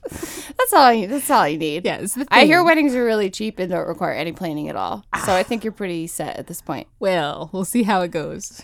that's 0.09 0.73
all. 0.73 0.93
You, 0.93 1.07
that's 1.07 1.31
all 1.31 1.47
you 1.47 1.59
need. 1.59 1.85
yeah, 1.85 2.05
I 2.29 2.45
hear 2.45 2.65
weddings 2.65 2.97
are 2.97 3.05
really 3.05 3.31
cheap 3.31 3.61
and 3.61 3.71
don't 3.71 3.87
require 3.87 4.15
any 4.15 4.33
planning 4.33 4.69
at 4.69 4.75
all. 4.75 5.05
So 5.25 5.33
I 5.33 5.41
ah. 5.41 5.43
think 5.45 5.63
you're 5.63 5.73
pretty 5.73 6.09
set 6.09 6.39
at 6.39 6.49
this 6.49 6.61
point. 6.61 6.89
Well, 6.99 7.51
we'll 7.53 7.65
see 7.65 7.85
how 7.85 8.01
it 8.01 8.11
goes. 8.11 8.63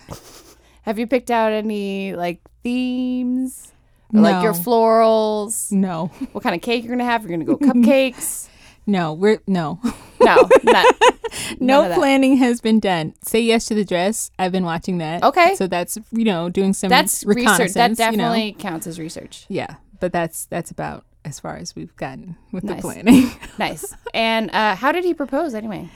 Have 0.83 0.99
you 0.99 1.07
picked 1.07 1.31
out 1.31 1.53
any 1.53 2.17
like 2.17 2.41
themes? 2.65 3.71
Or, 4.13 4.21
Like 4.21 4.43
your 4.43 4.53
florals? 4.53 5.71
No, 5.73 6.07
What 6.33 6.43
kind 6.43 6.55
of 6.55 6.63
cake 6.63 6.85
you're 6.85 6.95
gonna 6.97 7.05
have? 7.09 7.23
You're 7.23 7.31
gonna 7.31 7.45
go 7.45 7.57
cupcakes? 7.67 8.49
no, 8.87 9.13
we're 9.13 9.41
no, 9.47 9.79
No, 10.21 10.49
not, 10.65 10.87
no 11.61 11.95
planning 11.95 12.37
has 12.39 12.61
been 12.61 12.81
done. 12.81 13.15
Say 13.23 13.41
yes 13.41 13.67
to 13.67 13.75
the 13.75 13.85
dress. 13.85 14.31
I've 14.39 14.53
been 14.53 14.65
watching 14.65 14.99
that. 14.99 15.23
Okay. 15.23 15.55
so 15.55 15.67
that's 15.67 15.99
you 16.13 16.25
know 16.25 16.49
doing 16.49 16.73
some 16.73 16.89
That's 16.89 17.25
research. 17.25 17.73
That 17.75 17.91
you 17.91 17.95
know. 17.95 17.95
definitely 17.95 18.53
counts 18.59 18.87
as 18.87 18.99
research. 18.99 19.47
Yeah, 19.49 19.77
but 20.01 20.13
that's 20.13 20.47
that's 20.47 20.71
about 20.71 21.05
as 21.25 21.39
far 21.39 21.57
as 21.57 21.77
we've 21.77 21.95
gotten 21.97 22.37
with 22.51 22.65
Nice. 22.65 22.77
the 22.77 22.83
planning. 22.83 23.31
Nice. 23.59 23.95
and 24.15 24.51
uh, 24.53 24.75
how 24.75 24.91
did 24.93 25.05
he 25.05 25.15
propose 25.15 25.55
anyway? 25.55 25.89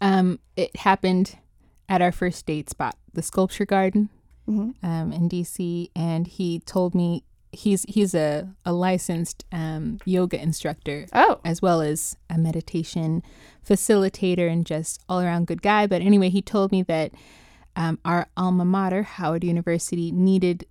um, 0.00 0.40
it 0.56 0.74
happened 0.76 1.36
at 1.88 2.00
our 2.02 2.12
first 2.12 2.46
date 2.46 2.70
spot, 2.70 2.96
the 3.12 3.22
Sculpture 3.22 3.66
Garden, 3.66 4.08
Mhm. 4.48 4.74
um, 4.82 5.12
in 5.12 5.28
DC, 5.28 5.90
and 5.94 6.26
he 6.26 6.60
told 6.60 6.94
me 6.94 7.22
he's 7.52 7.84
he's 7.88 8.14
a 8.14 8.48
a 8.64 8.72
licensed 8.72 9.44
um, 9.52 9.98
yoga 10.04 10.40
instructor 10.40 11.06
Oh, 11.12 11.40
as 11.44 11.60
well 11.60 11.80
as 11.80 12.16
a 12.28 12.38
meditation 12.38 13.22
facilitator 13.68 14.50
and 14.50 14.66
just 14.66 15.00
all 15.08 15.20
around 15.20 15.46
good 15.46 15.62
guy. 15.62 15.86
But 15.86 16.02
anyway, 16.02 16.28
he 16.30 16.42
told 16.42 16.72
me 16.72 16.82
that 16.84 17.12
um, 17.76 17.98
our 18.04 18.26
alma 18.36 18.64
mater, 18.64 19.02
Howard 19.02 19.44
University, 19.44 20.10
needed 20.12 20.66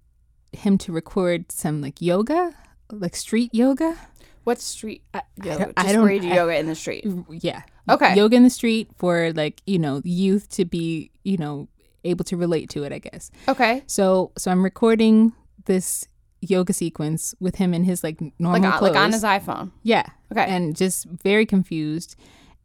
him 0.52 0.78
to 0.80 0.92
record 0.92 1.52
some 1.52 1.82
like 1.82 2.02
yoga, 2.02 2.54
like 2.92 3.16
street 3.16 3.54
yoga. 3.54 3.96
what 4.44 4.60
street 4.60 5.04
uh, 5.14 5.22
yoga? 5.44 5.66
don't- 5.66 5.74
I 5.78 5.92
don't- 5.94 6.10
I- 6.10 6.36
yoga 6.36 6.58
in 6.58 6.68
the 6.68 6.76
street. 6.76 7.06
Yeah. 7.30 7.62
Okay. 7.88 8.16
Yoga 8.16 8.36
in 8.36 8.44
the 8.44 8.50
street 8.50 8.90
for 8.98 9.32
like, 9.34 9.62
you 9.66 9.80
know, 9.80 10.02
youth 10.04 10.50
to 10.50 10.66
be, 10.66 11.12
you 11.24 11.38
know, 11.38 11.68
able 12.04 12.24
to 12.26 12.38
relate 12.38 12.70
to 12.72 12.84
it, 12.84 12.92
I 12.94 13.00
guess. 13.00 13.32
Okay. 13.48 13.84
So 13.88 14.32
so 14.38 14.52
I'm 14.52 14.64
recording 14.64 15.34
this 15.66 16.08
yoga 16.42 16.74
sequence 16.74 17.36
with 17.40 17.56
him 17.56 17.74
in 17.74 17.84
his 17.84 18.04
like 18.04 18.20
normal 18.40 18.62
Like 18.62 18.72
on, 18.74 18.78
clothes. 18.80 18.92
like 18.92 19.00
on 19.02 19.12
his 19.14 19.24
iPhone. 19.24 19.72
yeah. 19.84 20.06
Okay. 20.32 20.46
And 20.48 20.76
just 20.76 21.06
very 21.06 21.46
confused. 21.46 22.16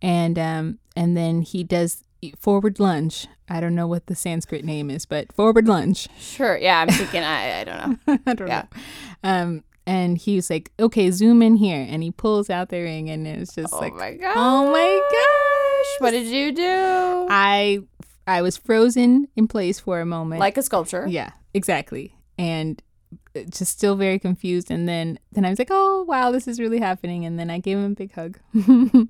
And 0.02 0.38
um 0.38 0.78
and 0.96 1.16
then 1.16 1.42
he 1.42 1.64
does 1.64 2.02
forward 2.38 2.78
lunge. 2.80 3.26
I 3.48 3.60
don't 3.60 3.74
know 3.74 3.86
what 3.86 4.06
the 4.06 4.14
Sanskrit 4.14 4.64
name 4.64 4.90
is, 4.90 5.04
but 5.06 5.32
forward 5.32 5.66
lunge. 5.68 6.08
Sure. 6.18 6.56
Yeah, 6.56 6.80
I'm 6.80 6.88
thinking. 6.88 7.22
I 7.22 7.60
I 7.60 7.64
don't 7.64 7.76
know. 8.06 8.18
I 8.26 8.34
don't 8.34 8.48
Yeah. 8.48 8.64
know. 9.24 9.30
Um 9.30 9.64
and 9.86 10.16
he 10.16 10.36
was 10.36 10.48
like, 10.48 10.72
"Okay, 10.80 11.10
zoom 11.10 11.42
in 11.42 11.56
here." 11.56 11.86
And 11.86 12.02
he 12.02 12.10
pulls 12.10 12.48
out 12.48 12.70
the 12.70 12.80
ring 12.80 13.10
and 13.10 13.26
it's 13.26 13.54
just 13.54 13.74
Oh 13.74 13.78
like 13.78 13.92
my 13.94 14.14
gosh. 14.14 14.34
Oh 14.36 14.72
my 14.72 15.00
gosh. 15.12 16.00
What 16.00 16.12
did 16.12 16.26
you 16.26 16.52
do? 16.52 17.26
I 17.30 17.80
I 18.26 18.40
was 18.40 18.56
frozen 18.56 19.28
in 19.36 19.46
place 19.48 19.80
for 19.80 20.00
a 20.00 20.06
moment. 20.06 20.40
like 20.40 20.56
a 20.56 20.62
sculpture. 20.62 21.06
yeah, 21.08 21.30
exactly. 21.52 22.16
And 22.38 22.80
uh, 22.80 22.82
just 23.50 23.72
still 23.72 23.96
very 23.96 24.18
confused 24.18 24.70
and 24.70 24.88
then 24.88 25.18
then 25.32 25.44
I 25.44 25.50
was 25.50 25.58
like, 25.58 25.70
"Oh, 25.70 26.04
wow, 26.06 26.30
this 26.30 26.46
is 26.48 26.60
really 26.60 26.78
happening." 26.78 27.24
And 27.24 27.38
then 27.38 27.50
I 27.50 27.58
gave 27.58 27.78
him 27.78 27.92
a 27.92 27.94
big 27.94 28.12
hug. 28.12 28.38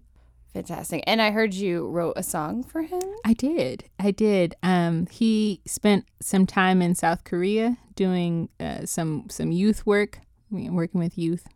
Fantastic. 0.54 1.02
And 1.06 1.20
I 1.20 1.32
heard 1.32 1.52
you 1.52 1.88
wrote 1.88 2.14
a 2.16 2.22
song 2.22 2.62
for 2.62 2.82
him. 2.82 3.02
I 3.24 3.32
did. 3.32 3.84
I 3.98 4.12
did. 4.12 4.54
Um 4.62 5.06
he 5.10 5.60
spent 5.66 6.06
some 6.20 6.46
time 6.46 6.80
in 6.80 6.94
South 6.94 7.24
Korea 7.24 7.76
doing 7.96 8.48
uh, 8.60 8.86
some 8.86 9.26
some 9.30 9.50
youth 9.50 9.86
work, 9.86 10.20
working 10.50 11.00
with 11.00 11.18
youth. 11.18 11.46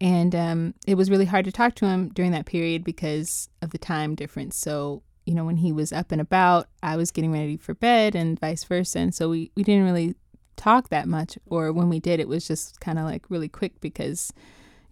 And 0.00 0.34
um, 0.34 0.74
it 0.86 0.94
was 0.94 1.10
really 1.10 1.24
hard 1.24 1.44
to 1.46 1.52
talk 1.52 1.74
to 1.76 1.86
him 1.86 2.10
during 2.10 2.30
that 2.32 2.46
period 2.46 2.84
because 2.84 3.48
of 3.62 3.70
the 3.70 3.78
time 3.78 4.14
difference. 4.14 4.56
So, 4.56 5.02
you 5.26 5.34
know, 5.34 5.44
when 5.44 5.56
he 5.56 5.72
was 5.72 5.92
up 5.92 6.12
and 6.12 6.20
about, 6.20 6.68
I 6.82 6.96
was 6.96 7.10
getting 7.10 7.32
ready 7.32 7.56
for 7.56 7.74
bed 7.74 8.14
and 8.14 8.38
vice 8.38 8.64
versa. 8.64 9.00
And 9.00 9.14
so 9.14 9.28
we, 9.28 9.50
we 9.56 9.64
didn't 9.64 9.84
really 9.84 10.14
talk 10.58 10.90
that 10.90 11.08
much. 11.08 11.38
Or 11.46 11.72
when 11.72 11.88
we 11.88 11.98
did, 12.00 12.20
it 12.20 12.28
was 12.28 12.46
just 12.46 12.80
kind 12.80 12.98
of 12.98 13.04
like 13.06 13.24
really 13.30 13.48
quick 13.48 13.80
because, 13.80 14.32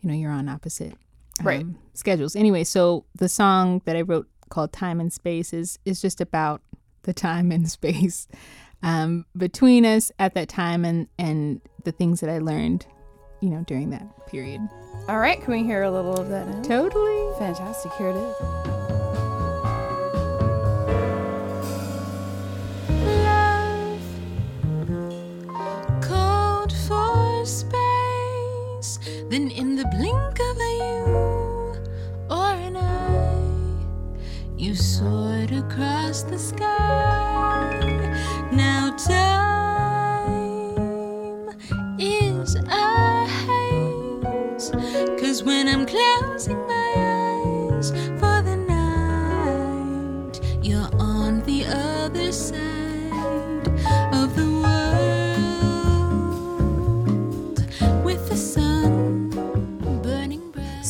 you 0.01 0.09
know, 0.09 0.15
you're 0.15 0.31
on 0.33 0.49
opposite 0.49 0.95
Right. 1.43 1.61
um, 1.63 1.79
schedules. 1.93 2.35
Anyway, 2.35 2.65
so 2.65 3.05
the 3.15 3.29
song 3.29 3.83
that 3.85 3.95
I 3.97 4.01
wrote 4.01 4.27
called 4.49 4.73
Time 4.73 5.01
and 5.01 5.13
Space 5.13 5.53
is, 5.53 5.79
is 5.85 6.01
just 6.01 6.21
about 6.21 6.63
the 7.03 7.13
time 7.13 7.53
and 7.53 7.71
space 7.79 8.27
um, 8.83 9.27
between 9.37 9.85
us 9.85 10.11
at 10.19 10.35
that 10.35 10.49
time 10.49 10.85
and, 10.85 11.09
and 11.19 11.61
the 11.85 11.93
things 11.93 12.21
that 12.21 12.31
I 12.31 12.39
learned, 12.39 12.87
you 13.43 13.51
know, 13.51 13.65
during 13.67 13.91
that 13.91 14.27
period. 14.29 14.61
All 15.09 15.19
right. 15.19 15.41
Can 15.43 15.53
we 15.53 15.63
hear 15.63 15.83
a 15.83 15.91
little 15.91 16.19
of 16.19 16.29
that 16.31 16.49
now? 16.49 16.63
Totally. 16.63 17.39
Fantastic. 17.39 17.93
Here 17.95 18.09
it 18.09 18.17
is. 18.17 18.96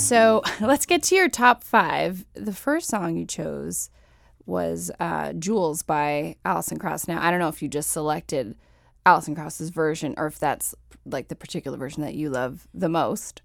So 0.07 0.41
let's 0.61 0.87
get 0.87 1.03
to 1.05 1.17
your 1.17 1.29
top 1.29 1.65
five. 1.65 2.25
The 2.35 2.53
first 2.53 2.89
song 2.89 3.17
you 3.17 3.27
chose 3.27 3.91
was 4.47 4.93
uh, 5.01 5.33
by 5.85 6.37
Alison 6.45 6.79
Krauss. 6.79 7.09
Now, 7.09 7.21
I 7.21 7.33
don't 7.33 7.41
know 7.41 7.49
if 7.49 7.61
you 7.61 7.69
just 7.69 7.91
selected 7.91 8.55
Alison 9.05 9.35
Krauss's 9.35 9.71
version 9.71 10.15
or 10.17 10.29
if 10.29 10.39
that's 10.39 10.77
like 11.05 11.27
the 11.27 11.35
particular 11.35 11.77
version 11.77 12.03
that 12.03 12.15
you 12.15 12.31
love 12.31 12.69
the 12.73 12.89
most. 12.89 13.43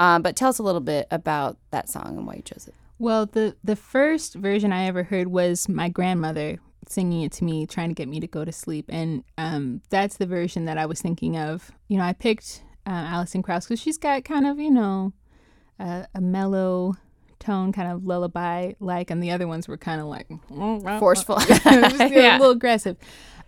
Um, 0.00 0.22
but 0.22 0.34
tell 0.34 0.48
us 0.48 0.58
a 0.58 0.64
little 0.64 0.80
bit 0.80 1.06
about 1.12 1.58
that 1.70 1.88
song 1.88 2.16
and 2.16 2.26
why 2.26 2.34
you 2.34 2.42
chose 2.42 2.66
it. 2.66 2.74
Well, 2.98 3.26
the 3.26 3.54
the 3.62 3.76
first 3.76 4.34
version 4.34 4.72
I 4.72 4.86
ever 4.86 5.04
heard 5.04 5.28
was 5.28 5.68
my 5.68 5.88
grandmother 5.88 6.58
singing 6.88 7.22
it 7.22 7.30
to 7.32 7.44
me, 7.44 7.66
trying 7.66 7.90
to 7.90 7.94
get 7.94 8.08
me 8.08 8.18
to 8.18 8.26
go 8.26 8.44
to 8.44 8.50
sleep. 8.52 8.86
And 8.88 9.22
um, 9.38 9.80
that's 9.90 10.16
the 10.16 10.26
version 10.26 10.64
that 10.64 10.76
I 10.76 10.86
was 10.86 11.00
thinking 11.00 11.36
of. 11.36 11.70
You 11.86 11.98
know, 11.98 12.04
I 12.04 12.14
picked 12.14 12.64
uh, 12.84 12.90
Alison 12.90 13.44
Krauss 13.44 13.66
because 13.66 13.80
she's 13.80 13.98
got 13.98 14.24
kind 14.24 14.44
of, 14.44 14.58
you 14.58 14.72
know, 14.72 15.12
a, 15.78 16.06
a 16.14 16.20
mellow 16.20 16.94
tone, 17.40 17.72
kind 17.72 17.90
of 17.92 18.04
lullaby 18.04 18.72
like, 18.80 19.10
and 19.10 19.22
the 19.22 19.30
other 19.30 19.46
ones 19.46 19.68
were 19.68 19.76
kind 19.76 20.00
of 20.00 20.06
like 20.06 20.28
Forceful. 20.98 21.36
Just 21.46 21.66
a 21.66 22.08
Yeah. 22.10 22.38
little 22.38 22.52
aggressive. 22.52 22.96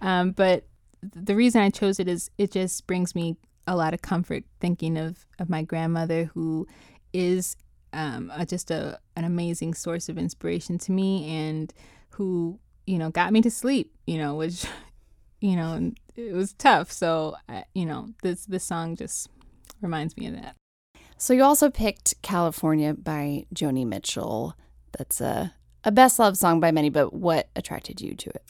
Um, 0.00 0.32
but 0.32 0.66
the 1.02 1.34
reason 1.36 1.60
I 1.62 1.70
chose 1.70 1.98
it 2.00 2.08
is 2.08 2.30
it 2.38 2.50
just 2.50 2.86
brings 2.86 3.14
me 3.14 3.36
a 3.66 3.74
lot 3.76 3.94
of 3.94 4.02
comfort 4.02 4.44
thinking 4.60 4.96
of, 4.96 5.24
of 5.38 5.48
my 5.48 5.62
grandmother 5.62 6.24
who 6.34 6.66
is 7.12 7.56
um, 7.92 8.30
a, 8.34 8.44
just 8.44 8.70
a 8.70 8.98
an 9.16 9.24
amazing 9.24 9.72
source 9.74 10.08
of 10.08 10.18
inspiration 10.18 10.76
to 10.78 10.92
me 10.92 11.28
and 11.34 11.72
who 12.10 12.58
you 12.86 12.98
know 12.98 13.10
got 13.10 13.32
me 13.32 13.40
to 13.40 13.50
sleep 13.50 13.92
you 14.06 14.18
know 14.18 14.34
which 14.34 14.66
you 15.40 15.56
know 15.56 15.92
it 16.16 16.32
was 16.34 16.52
tough 16.54 16.90
so 16.92 17.36
I, 17.48 17.64
you 17.74 17.86
know 17.86 18.08
this 18.22 18.44
this 18.46 18.64
song 18.64 18.96
just 18.96 19.28
reminds 19.80 20.16
me 20.16 20.26
of 20.26 20.34
that 20.34 20.56
So 21.18 21.32
you 21.32 21.42
also 21.42 21.70
picked 21.70 22.20
California 22.22 22.94
by 22.94 23.46
Joni 23.54 23.86
Mitchell. 23.86 24.54
That's 24.96 25.20
a 25.20 25.54
a 25.84 25.92
best 25.92 26.18
loved 26.18 26.36
song 26.36 26.58
by 26.58 26.72
many, 26.72 26.90
but 26.90 27.12
what 27.12 27.48
attracted 27.54 28.00
you 28.00 28.16
to 28.16 28.30
it? 28.30 28.42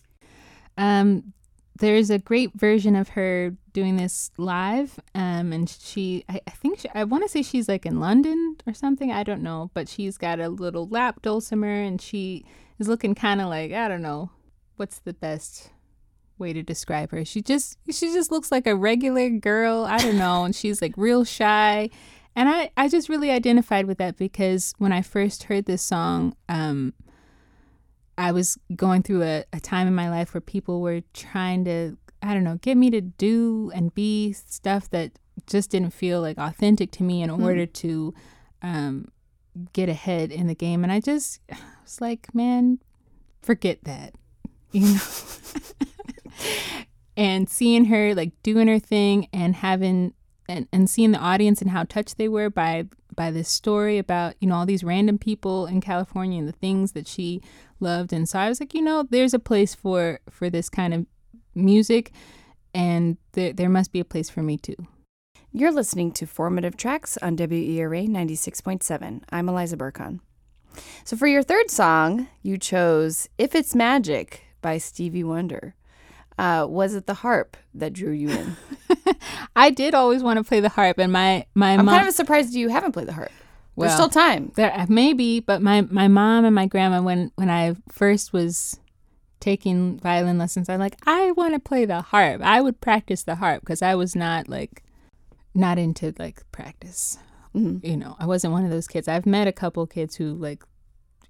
Um, 0.79 1.35
there's 1.79 2.09
a 2.09 2.19
great 2.19 2.53
version 2.55 2.97
of 2.97 3.11
her 3.11 3.55
doing 3.75 3.99
this 3.99 4.31
live. 4.39 4.99
Um, 5.15 5.53
and 5.53 5.69
she, 5.69 6.25
I, 6.31 6.41
I 6.47 6.51
think, 6.53 6.81
she, 6.81 6.89
I 6.95 7.05
want 7.05 7.25
to 7.25 7.29
say 7.29 7.43
she's 7.43 7.69
like 7.69 7.85
in 7.85 8.01
London 8.01 8.57
or 8.67 8.73
something. 8.73 9.13
I 9.13 9.23
don't 9.23 9.43
know, 9.43 9.71
but 9.75 9.87
she's 9.87 10.17
got 10.17 10.41
a 10.41 10.49
little 10.49 10.89
lap 10.89 11.21
dulcimer, 11.21 11.83
and 11.83 12.01
she 12.01 12.47
is 12.79 12.89
looking 12.89 13.15
kind 13.15 13.43
of 13.43 13.49
like 13.49 13.73
I 13.73 13.87
don't 13.89 14.03
know, 14.03 14.31
what's 14.77 15.01
the 15.01 15.13
best 15.13 15.71
way 16.39 16.55
to 16.55 16.63
describe 16.63 17.11
her? 17.11 17.23
She 17.27 17.43
just, 17.43 17.79
she 17.91 18.13
just 18.15 18.31
looks 18.31 18.51
like 18.51 18.67
a 18.67 18.75
regular 18.75 19.29
girl. 19.29 19.85
I 19.85 19.99
don't 19.99 20.19
know, 20.19 20.45
and 20.45 20.57
she's 20.57 20.81
like 20.81 20.95
real 20.97 21.25
shy. 21.25 21.91
And 22.37 22.51
I, 22.51 22.71
I 22.77 22.89
just 22.89 23.09
really 23.09 23.31
identified 23.31 23.87
with 23.87 23.97
that 23.97 24.19
because 24.19 24.75
when 24.77 24.93
I 24.93 25.01
first 25.01 25.45
heard 25.45 25.65
this 25.65 25.83
song, 25.83 26.37
um, 26.51 26.93
I 28.19 28.31
was 28.31 28.59
going 28.77 29.03
through 29.03 29.23
a, 29.23 29.45
a 29.55 29.61
time 29.61 29.89
in 29.89 29.95
my 29.95 30.11
life 30.11 30.35
where 30.35 30.43
people 30.43 30.83
were 30.83 31.01
trying 31.15 31.65
to, 31.65 31.97
I 32.23 32.35
don't 32.35 32.45
know, 32.45 32.59
get 32.61 32.77
me 32.77 32.91
to 32.91 33.01
do 33.01 33.73
and 33.75 33.95
be 33.95 34.35
stuff 34.35 34.91
that 34.91 35.13
just 35.47 35.71
didn't 35.71 35.95
feel 35.95 36.21
like 36.21 36.37
authentic 36.37 36.91
to 36.93 37.03
me 37.03 37.23
in 37.23 37.31
order 37.31 37.65
to 37.65 38.15
um, 38.61 39.09
get 39.73 39.89
ahead 39.89 40.31
in 40.31 40.47
the 40.47 40.55
game. 40.55 40.83
And 40.83 40.93
I 40.93 41.01
just 41.01 41.41
I 41.51 41.57
was 41.83 42.03
like, 42.03 42.35
man, 42.35 42.81
forget 43.43 43.83
that, 43.85 44.15
you 44.73 44.95
know? 44.95 45.01
and 47.17 47.49
seeing 47.49 47.87
her 47.87 48.15
like 48.15 48.33
doing 48.43 48.69
her 48.69 48.79
thing 48.79 49.29
and 49.33 49.55
having 49.55 50.13
and, 50.49 50.69
and 50.73 50.89
seeing 50.89 51.13
the 51.13 51.19
audience 51.19 51.61
and 51.61 51.71
how 51.71 51.85
touched 51.85 52.19
they 52.19 52.29
were 52.29 52.51
by 52.51 52.87
by 53.15 53.31
this 53.31 53.49
story 53.49 53.99
about 53.99 54.35
you 54.41 54.49
know 54.49 54.57
all 54.57 54.67
these 54.67 54.85
random 54.85 55.19
people 55.19 55.67
in 55.67 55.81
California 55.81 56.39
and 56.39 56.49
the 56.49 56.53
things 56.53 56.93
that 56.93 57.09
she 57.09 57.41
loved 57.81 58.13
and 58.13 58.29
so 58.29 58.39
I 58.39 58.49
was 58.49 58.61
like 58.61 58.75
you 58.75 58.83
know 58.83 59.05
there's 59.09 59.35
a 59.35 59.39
place 59.39 59.75
for 59.75 60.21
for 60.31 60.51
this 60.51 60.69
kind 60.69 60.93
of 60.95 61.07
music 61.55 62.13
and 62.75 63.17
there 63.33 63.53
there 63.53 63.71
must 63.71 63.93
be 63.93 64.01
a 64.01 64.05
place 64.05 64.29
for 64.29 64.43
me 64.43 64.59
too 64.59 64.77
You're 65.53 65.73
listening 65.73 66.13
to 66.13 66.27
Formative 66.27 66.77
Tracks 66.77 67.17
on 67.23 67.37
WERA 67.37 68.07
96.7. 68.07 69.23
I'm 69.31 69.49
Eliza 69.49 69.77
Burkon. 69.77 70.21
So 71.05 71.17
for 71.17 71.27
your 71.27 71.43
third 71.43 71.71
song, 71.71 72.29
you 72.43 72.59
chose 72.59 73.31
If 73.39 73.55
It's 73.55 73.75
Magic 73.75 74.43
by 74.61 74.77
Stevie 74.77 75.25
Wonder. 75.25 75.75
Uh, 76.39 76.67
was 76.69 76.95
it 76.95 77.07
the 77.07 77.15
harp 77.15 77.57
that 77.73 77.95
drew 77.95 78.13
you 78.13 78.29
in? 78.29 78.57
I 79.57 79.71
did 79.71 79.95
always 79.95 80.23
want 80.23 80.37
to 80.39 80.45
play 80.45 80.61
the 80.61 80.69
harp 80.69 80.99
and 80.99 81.13
my 81.13 81.47
my 81.55 81.73
I'm 81.75 81.85
mom 81.87 81.97
kind 81.97 82.09
of 82.09 82.15
surprised 82.15 82.55
you 82.55 82.69
haven't 82.69 82.93
played 82.93 83.09
the 83.09 83.13
harp. 83.15 83.33
There's 83.79 83.93
still 83.93 84.09
time. 84.09 84.53
There 84.55 84.87
maybe, 84.89 85.41
but 85.41 85.61
my 85.63 85.83
my 85.83 86.09
mom 86.09 86.45
and 86.45 86.55
my 86.55 86.67
grandma 86.67 87.03
when 87.03 87.33
when 87.37 87.51
I 87.51 87.75
first 87.91 88.33
was 88.33 88.79
taking 89.41 89.99
violin 89.99 90.39
lessons, 90.39 90.69
I'm 90.69 90.81
like, 90.81 90.97
I 91.07 91.31
want 91.33 91.55
to 91.55 91.61
play 91.61 91.85
the 91.85 92.01
harp. 92.01 92.41
I 92.43 92.61
would 92.61 92.81
practice 92.81 93.23
the 93.23 93.35
harp 93.37 93.61
because 93.61 93.83
I 93.83 93.95
was 93.95 94.15
not 94.17 94.49
like 94.49 94.83
not 95.55 95.79
into 95.79 96.15
like 96.19 96.43
practice. 96.53 97.19
Mhm. 97.55 97.85
You 97.85 97.97
know, 97.97 98.17
I 98.19 98.27
wasn't 98.27 98.53
one 98.53 98.65
of 98.65 98.71
those 98.71 98.87
kids. 98.89 99.09
I've 99.09 99.27
met 99.27 99.47
a 99.49 99.53
couple 99.53 99.87
kids 99.87 100.17
who 100.17 100.35
like 100.35 100.63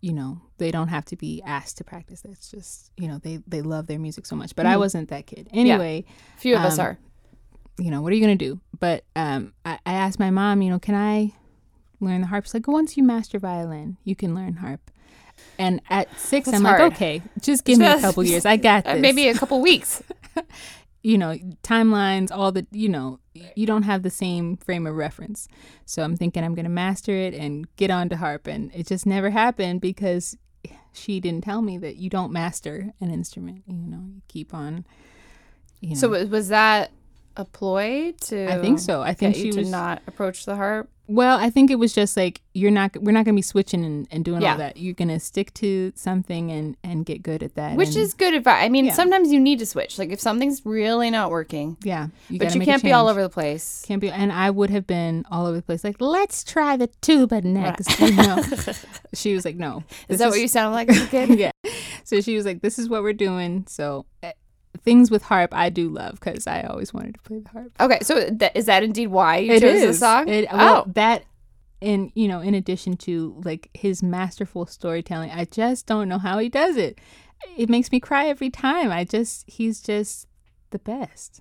you 0.03 0.13
know, 0.13 0.41
they 0.59 0.71
don't 0.71 0.89
have 0.89 1.05
to 1.07 1.17
be 1.17 1.43
asked 1.45 1.79
to 1.79 1.85
practice. 1.85 2.23
It's 2.25 2.51
just, 2.51 2.93
you 2.97 3.09
know, 3.09 3.19
they 3.19 3.39
they 3.49 3.63
love 3.63 3.87
their 3.89 3.99
music 3.99 4.27
so 4.27 4.37
much. 4.37 4.55
But 4.55 4.67
I 4.67 4.75
Mhm. 4.75 4.79
wasn't 4.79 5.09
that 5.09 5.27
kid. 5.27 5.49
Anyway, 5.53 6.05
Few 6.37 6.55
of 6.55 6.63
us 6.63 6.79
Um, 6.79 6.87
are. 6.87 6.99
You 7.79 7.91
know, 7.91 8.01
what 8.01 8.13
are 8.13 8.17
you 8.17 8.25
going 8.25 8.37
to 8.37 8.45
do? 8.45 8.61
But 8.79 9.05
um, 9.15 9.53
I, 9.65 9.79
I 9.87 9.93
asked 9.95 10.19
my 10.19 10.31
mom, 10.31 10.63
you 10.63 10.71
know, 10.71 10.79
can 10.79 10.95
I 10.95 11.33
learn 12.01 12.23
the 12.23 12.27
harp? 12.27 12.45
She's 12.45 12.55
like, 12.55 12.69
once 12.69 12.97
you 12.97 13.03
master 13.03 13.39
violin, 13.39 13.97
you 14.05 14.17
can 14.17 14.35
learn 14.35 14.57
harp. 14.57 14.91
And 15.59 15.83
at 15.91 16.09
six, 16.19 16.47
That's 16.47 16.57
I'm 16.59 16.65
hard. 16.65 16.81
like, 16.81 16.93
okay, 16.93 17.23
just 17.41 17.65
give 17.65 17.79
me 17.79 17.87
a 17.87 18.01
couple 18.01 18.25
years. 18.25 18.47
I 18.47 18.57
got 18.57 18.87
Uh, 18.87 18.95
this. 18.95 19.03
Maybe 19.03 19.29
a 19.29 19.35
couple 19.35 19.61
weeks. 19.61 20.03
you 21.03 21.19
know, 21.19 21.37
timelines, 21.63 22.31
all 22.33 22.53
the, 22.53 22.67
you 22.71 22.89
know, 22.89 23.21
you 23.55 23.67
don't 23.67 23.83
have 23.83 24.03
the 24.03 24.11
same 24.11 24.57
frame 24.57 24.87
of 24.87 24.95
reference. 24.95 25.47
So 25.85 26.03
I'm 26.03 26.17
thinking 26.17 26.43
I'm 26.43 26.55
going 26.55 26.65
to 26.65 26.71
master 26.71 27.13
it 27.13 27.35
and 27.35 27.67
get 27.77 27.91
on 27.91 28.09
to 28.09 28.17
harp. 28.17 28.47
And 28.47 28.75
it 28.75 28.87
just 28.87 29.07
never 29.07 29.31
happened 29.31 29.83
because 29.83 30.37
she 30.93 31.21
didn't 31.21 31.45
tell 31.45 31.63
me 31.63 31.79
that 31.79 31.97
you 31.97 32.09
don't 32.09 32.33
master 32.33 32.93
an 33.01 33.11
instrument. 33.11 33.63
You 33.67 33.75
know, 33.75 34.03
you 34.15 34.23
keep 34.29 34.55
on. 34.55 34.87
You 35.81 35.91
know. 35.91 35.95
So 35.97 36.27
was 36.27 36.49
that 36.49 36.91
a 37.37 37.45
ploy 37.45 38.13
to? 38.23 38.53
I 38.53 38.61
think 38.61 38.79
so. 38.79 39.03
I 39.03 39.15
think 39.15 39.37
you 39.37 39.53
she 39.53 39.59
was 39.59 39.71
not 39.71 40.03
approach 40.07 40.45
the 40.45 40.57
harp. 40.57 40.89
Well, 41.09 41.39
I 41.39 41.51
think 41.51 41.71
it 41.71 41.77
was 41.77 41.93
just 41.93 42.17
like 42.17 42.41
you're 42.53 42.73
not 42.73 42.97
we're 42.97 43.13
not 43.13 43.25
going 43.25 43.37
to 43.37 43.39
be 43.39 43.43
switching 43.43 43.85
and, 43.85 44.09
and 44.11 44.25
doing 44.25 44.43
Yeah. 44.43 44.53
all 44.53 44.59
that. 44.59 44.77
You're 44.77 44.93
going 44.95 45.07
to 45.07 45.21
stick 45.21 45.55
to 45.55 45.93
something 45.95 46.51
and 46.51 46.77
and 46.83 47.07
get 47.07 47.23
good 47.23 47.45
at 47.45 47.55
that. 47.55 47.77
Which 47.77 47.91
and- 47.91 47.99
is 47.99 48.13
good 48.13 48.35
advice. 48.35 48.65
I 48.65 48.69
mean, 48.69 48.87
Yeah. 48.87 48.93
sometimes 48.95 49.31
you 49.31 49.39
need 49.39 49.61
to 49.61 49.67
switch. 49.67 49.99
Like 50.01 50.11
if 50.11 50.21
something's 50.21 50.63
really 50.67 51.11
not 51.11 51.31
working, 51.31 51.77
yeah, 51.85 52.09
but 52.29 52.53
you 52.53 52.61
can't 52.63 52.83
be 52.83 52.91
all 52.93 53.07
over 53.09 53.23
the 53.23 53.29
place. 53.29 53.85
Can't 53.87 54.01
be 54.01 54.11
and 54.11 54.33
I 54.33 54.51
would 54.51 54.71
have 54.71 54.85
been 54.89 55.25
all 55.31 55.47
over 55.47 55.57
the 55.59 55.63
place 55.63 55.85
like 55.85 56.01
let's 56.01 56.43
try 56.43 56.77
the 56.77 56.89
tuba 57.03 57.41
next, 57.43 58.01
you 58.01 58.11
know. 58.17 58.43
she 59.15 59.33
was 59.33 59.45
like, 59.45 59.55
"No." 59.57 59.85
Is 60.09 60.19
that 60.19 60.31
what 60.31 60.41
you 60.41 60.49
sound 60.49 60.75
like 60.75 60.89
as 60.89 61.03
a 61.03 61.07
kid? 61.07 61.39
yeah. 61.39 61.53
So 62.03 62.21
she 62.21 62.35
was 62.35 62.45
like, 62.47 62.63
"This 62.63 62.81
is 62.81 62.89
what 62.89 63.03
we're 63.05 63.13
doing." 63.13 63.65
So 63.69 64.07
uh, 64.25 64.33
things 64.77 65.11
with 65.11 65.23
harp 65.23 65.53
I 65.55 65.71
do 65.71 65.89
love 65.89 66.21
cuz 66.21 66.47
I 66.47 66.63
always 66.63 66.93
wanted 66.95 67.15
to 67.15 67.21
play 67.21 67.39
the 67.41 67.49
harp. 67.51 67.73
Okay, 67.81 67.99
so 68.03 68.31
th- 68.31 68.53
is 68.55 68.67
that 68.67 68.83
indeed 68.83 69.09
why 69.09 69.39
you 69.39 69.53
It 69.53 69.61
chose 69.61 69.83
is 69.83 69.87
the 70.01 70.07
song? 70.07 70.29
It, 70.29 70.51
well, 70.53 70.85
oh, 70.87 70.93
that 70.93 71.25
and 71.83 72.11
you 72.15 72.27
know, 72.29 72.41
in 72.41 72.55
addition 72.55 72.97
to 72.99 73.41
like 73.45 73.69
his 73.75 74.03
masterful 74.03 74.67
storytelling, 74.67 75.31
I 75.31 75.45
just 75.45 75.87
don't 75.87 76.09
know 76.09 76.19
how 76.19 76.39
he 76.39 76.49
does 76.49 76.77
it. 76.77 76.99
It 77.57 77.69
makes 77.69 77.93
me 77.93 78.01
cry 78.01 78.27
every 78.29 78.51
time. 78.51 78.91
I 78.91 79.05
just 79.05 79.45
he's 79.49 79.81
just 79.83 80.27
the 80.71 80.79
best. 80.79 81.41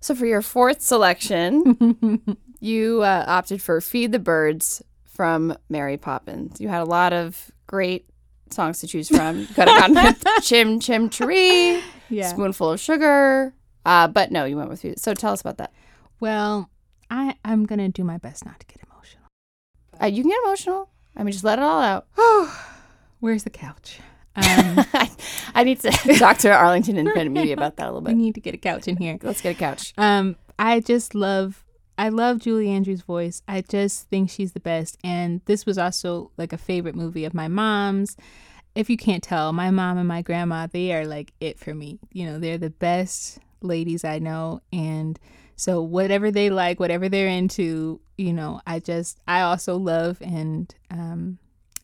so 0.00 0.14
for 0.14 0.26
your 0.26 0.42
fourth 0.42 0.80
selection, 0.80 2.36
you 2.60 3.02
uh, 3.02 3.24
opted 3.26 3.60
for 3.60 3.80
"Feed 3.80 4.12
the 4.12 4.18
Birds" 4.18 4.82
from 5.04 5.56
Mary 5.68 5.96
Poppins. 5.98 6.60
You 6.60 6.68
had 6.68 6.80
a 6.80 6.86
lot 6.86 7.12
of 7.12 7.50
great 7.66 8.06
songs 8.50 8.80
to 8.80 8.86
choose 8.86 9.08
from. 9.08 9.40
You 9.40 9.46
could 9.46 9.68
have 9.68 9.94
gone 9.94 10.04
with 10.04 10.24
"Chim 10.42 10.80
Chim 10.80 11.10
Cheree," 11.10 11.82
yeah. 12.10 12.28
"Spoonful 12.28 12.70
of 12.72 12.80
Sugar," 12.80 13.54
uh, 13.86 14.08
but 14.08 14.30
no, 14.30 14.44
you 14.44 14.56
went 14.56 14.68
with 14.68 14.80
"Feed." 14.82 14.98
So 15.00 15.14
tell 15.14 15.32
us 15.32 15.40
about 15.40 15.58
that. 15.58 15.72
Well, 16.20 16.70
I 17.10 17.36
I'm 17.44 17.66
gonna 17.66 17.88
do 17.88 18.04
my 18.04 18.18
best 18.18 18.44
not 18.44 18.60
to 18.60 18.66
get 18.66 18.76
emotional. 18.90 19.24
Uh, 20.00 20.06
you 20.06 20.22
can 20.22 20.30
get 20.30 20.38
emotional. 20.44 20.90
I 21.16 21.22
mean, 21.24 21.32
just 21.32 21.44
let 21.44 21.58
it 21.58 21.62
all 21.62 21.80
out. 21.80 22.06
Where's 23.20 23.44
the 23.44 23.50
couch? 23.50 24.00
Um, 24.36 24.44
I, 24.94 25.10
I 25.54 25.64
need 25.64 25.80
to 25.80 25.90
talk 26.18 26.38
to 26.38 26.50
Arlington 26.52 26.96
and 26.96 27.08
Independent 27.08 27.34
Media 27.34 27.54
about 27.54 27.76
that 27.76 27.84
a 27.86 27.90
little 27.90 28.00
bit. 28.02 28.14
we 28.14 28.22
need 28.22 28.34
to 28.36 28.40
get 28.40 28.54
a 28.54 28.58
couch 28.58 28.88
in 28.88 28.96
here. 28.96 29.18
Let's 29.22 29.40
get 29.40 29.56
a 29.56 29.58
couch. 29.58 29.92
Um, 29.98 30.36
I 30.58 30.80
just 30.80 31.14
love 31.14 31.64
I 31.98 32.08
love 32.08 32.38
Julie 32.38 32.70
Andrews' 32.70 33.02
voice. 33.02 33.42
I 33.46 33.60
just 33.60 34.08
think 34.08 34.30
she's 34.30 34.52
the 34.52 34.60
best. 34.60 34.96
And 35.04 35.42
this 35.44 35.66
was 35.66 35.76
also 35.76 36.30
like 36.38 36.52
a 36.54 36.56
favorite 36.58 36.94
movie 36.94 37.26
of 37.26 37.34
my 37.34 37.46
mom's. 37.46 38.16
If 38.74 38.88
you 38.88 38.96
can't 38.96 39.22
tell, 39.22 39.52
my 39.52 39.70
mom 39.70 39.98
and 39.98 40.08
my 40.08 40.22
grandma, 40.22 40.66
they 40.66 40.92
are 40.92 41.06
like 41.06 41.32
it 41.40 41.58
for 41.58 41.74
me. 41.74 41.98
You 42.12 42.26
know, 42.26 42.38
they're 42.38 42.58
the 42.58 42.70
best 42.70 43.38
ladies 43.62 44.04
I 44.04 44.18
know. 44.18 44.60
And 44.72 45.18
so 45.56 45.82
whatever 45.82 46.30
they 46.30 46.50
like, 46.50 46.80
whatever 46.80 47.08
they're 47.08 47.28
into, 47.28 48.00
you 48.16 48.32
know, 48.32 48.60
I 48.66 48.78
just 48.78 49.20
I 49.26 49.42
also 49.42 49.76
love 49.76 50.18
and 50.22 50.74
um 50.90 51.38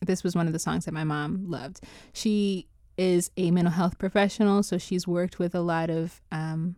this 0.05 0.23
was 0.23 0.35
one 0.35 0.47
of 0.47 0.53
the 0.53 0.59
songs 0.59 0.85
that 0.85 0.93
my 0.93 1.03
mom 1.03 1.49
loved. 1.49 1.81
She 2.13 2.67
is 2.97 3.31
a 3.37 3.51
mental 3.51 3.73
health 3.73 3.99
professional, 3.99 4.63
so 4.63 4.77
she's 4.77 5.07
worked 5.07 5.39
with 5.39 5.53
a 5.53 5.61
lot 5.61 5.89
of 5.89 6.21
um 6.31 6.75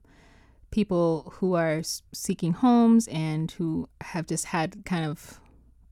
people 0.71 1.33
who 1.37 1.55
are 1.55 1.81
seeking 2.13 2.53
homes 2.53 3.07
and 3.07 3.51
who 3.51 3.87
have 4.01 4.27
just 4.27 4.45
had 4.45 4.83
kind 4.85 5.05
of 5.05 5.39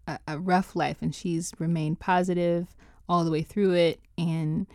a, 0.08 0.20
a 0.28 0.40
rough 0.40 0.76
life 0.76 0.98
and 1.02 1.16
she's 1.16 1.52
remained 1.58 2.00
positive 2.00 2.76
all 3.10 3.24
the 3.24 3.32
way 3.32 3.42
through 3.42 3.74
it 3.74 4.00
and 4.18 4.68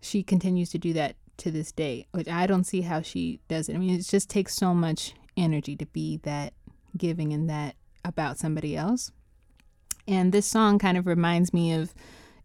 she 0.00 0.22
continues 0.22 0.70
to 0.70 0.78
do 0.78 0.92
that 0.92 1.16
to 1.38 1.50
this 1.50 1.72
day, 1.72 2.06
which 2.12 2.28
I 2.28 2.46
don't 2.46 2.64
see 2.64 2.82
how 2.82 3.00
she 3.02 3.40
does 3.48 3.68
it. 3.68 3.74
I 3.74 3.78
mean, 3.78 3.98
it 3.98 4.06
just 4.06 4.30
takes 4.30 4.54
so 4.54 4.74
much 4.74 5.14
energy 5.36 5.76
to 5.76 5.86
be 5.86 6.18
that 6.18 6.52
giving 6.96 7.32
and 7.32 7.48
that 7.50 7.76
about 8.04 8.38
somebody 8.38 8.76
else. 8.76 9.10
And 10.06 10.32
this 10.32 10.46
song 10.46 10.78
kind 10.78 10.98
of 10.98 11.06
reminds 11.06 11.52
me 11.52 11.72
of, 11.72 11.94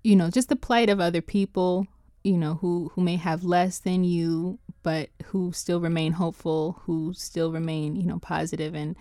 you 0.03 0.15
know, 0.15 0.29
just 0.29 0.49
the 0.49 0.55
plight 0.55 0.89
of 0.89 0.99
other 0.99 1.21
people, 1.21 1.85
you 2.23 2.37
know, 2.37 2.55
who 2.55 2.91
who 2.95 3.01
may 3.01 3.17
have 3.17 3.43
less 3.43 3.79
than 3.79 4.03
you, 4.03 4.59
but 4.81 5.09
who 5.25 5.51
still 5.51 5.81
remain 5.81 6.13
hopeful, 6.13 6.81
who 6.85 7.13
still 7.13 7.51
remain, 7.51 7.95
you 7.95 8.05
know, 8.05 8.19
positive 8.19 8.73
and 8.73 8.95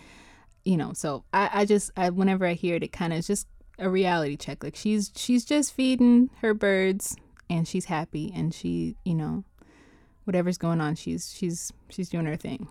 you 0.65 0.77
know, 0.77 0.93
so 0.93 1.25
I, 1.33 1.51
I 1.53 1.65
just 1.65 1.93
I 1.97 2.11
whenever 2.11 2.45
I 2.45 2.55
hear 2.55 2.75
it 2.75 2.83
it 2.83 2.93
kind 2.93 3.13
of 3.13 3.25
just 3.25 3.47
a 3.79 3.89
reality 3.89 4.37
check. 4.37 4.63
Like 4.63 4.77
she's 4.77 5.11
she's 5.15 5.45
just 5.45 5.75
feeding 5.75 6.31
her 6.41 6.55
birds 6.55 7.17
and 7.49 7.67
she's 7.67 7.87
happy 7.87 8.33
and 8.35 8.53
she, 8.55 8.97
you 9.05 9.15
know, 9.15 9.45
whatever's 10.25 10.59
going 10.59 10.81
on, 10.81 10.95
she's 10.95 11.33
she's 11.35 11.73
she's 11.89 12.09
doing 12.09 12.27
her 12.27 12.37
thing. 12.37 12.69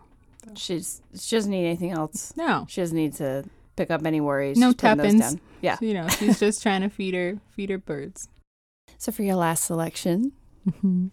She's 0.55 1.01
she 1.19 1.35
doesn't 1.35 1.51
need 1.51 1.65
anything 1.65 1.91
else. 1.91 2.33
No. 2.35 2.65
She 2.69 2.81
doesn't 2.81 2.95
need 2.95 3.13
to 3.15 3.45
pick 3.75 3.91
up 3.91 4.05
any 4.05 4.21
worries. 4.21 4.57
No 4.57 4.69
She's 4.69 4.75
putting 4.75 4.97
those 4.97 5.19
tuppence. 5.21 5.41
Yeah. 5.61 5.77
You 5.81 5.93
know, 5.93 6.07
she's 6.07 6.39
just 6.41 6.61
trying 6.61 6.81
to 6.81 6.89
feed 6.89 7.13
her 7.13 7.39
feed 7.55 7.69
her 7.69 7.77
birds. 7.77 8.29
So 8.97 9.11
for 9.11 9.23
your 9.23 9.35
last 9.35 9.63
selection, 9.63 10.31
mm-hmm. 10.67 11.07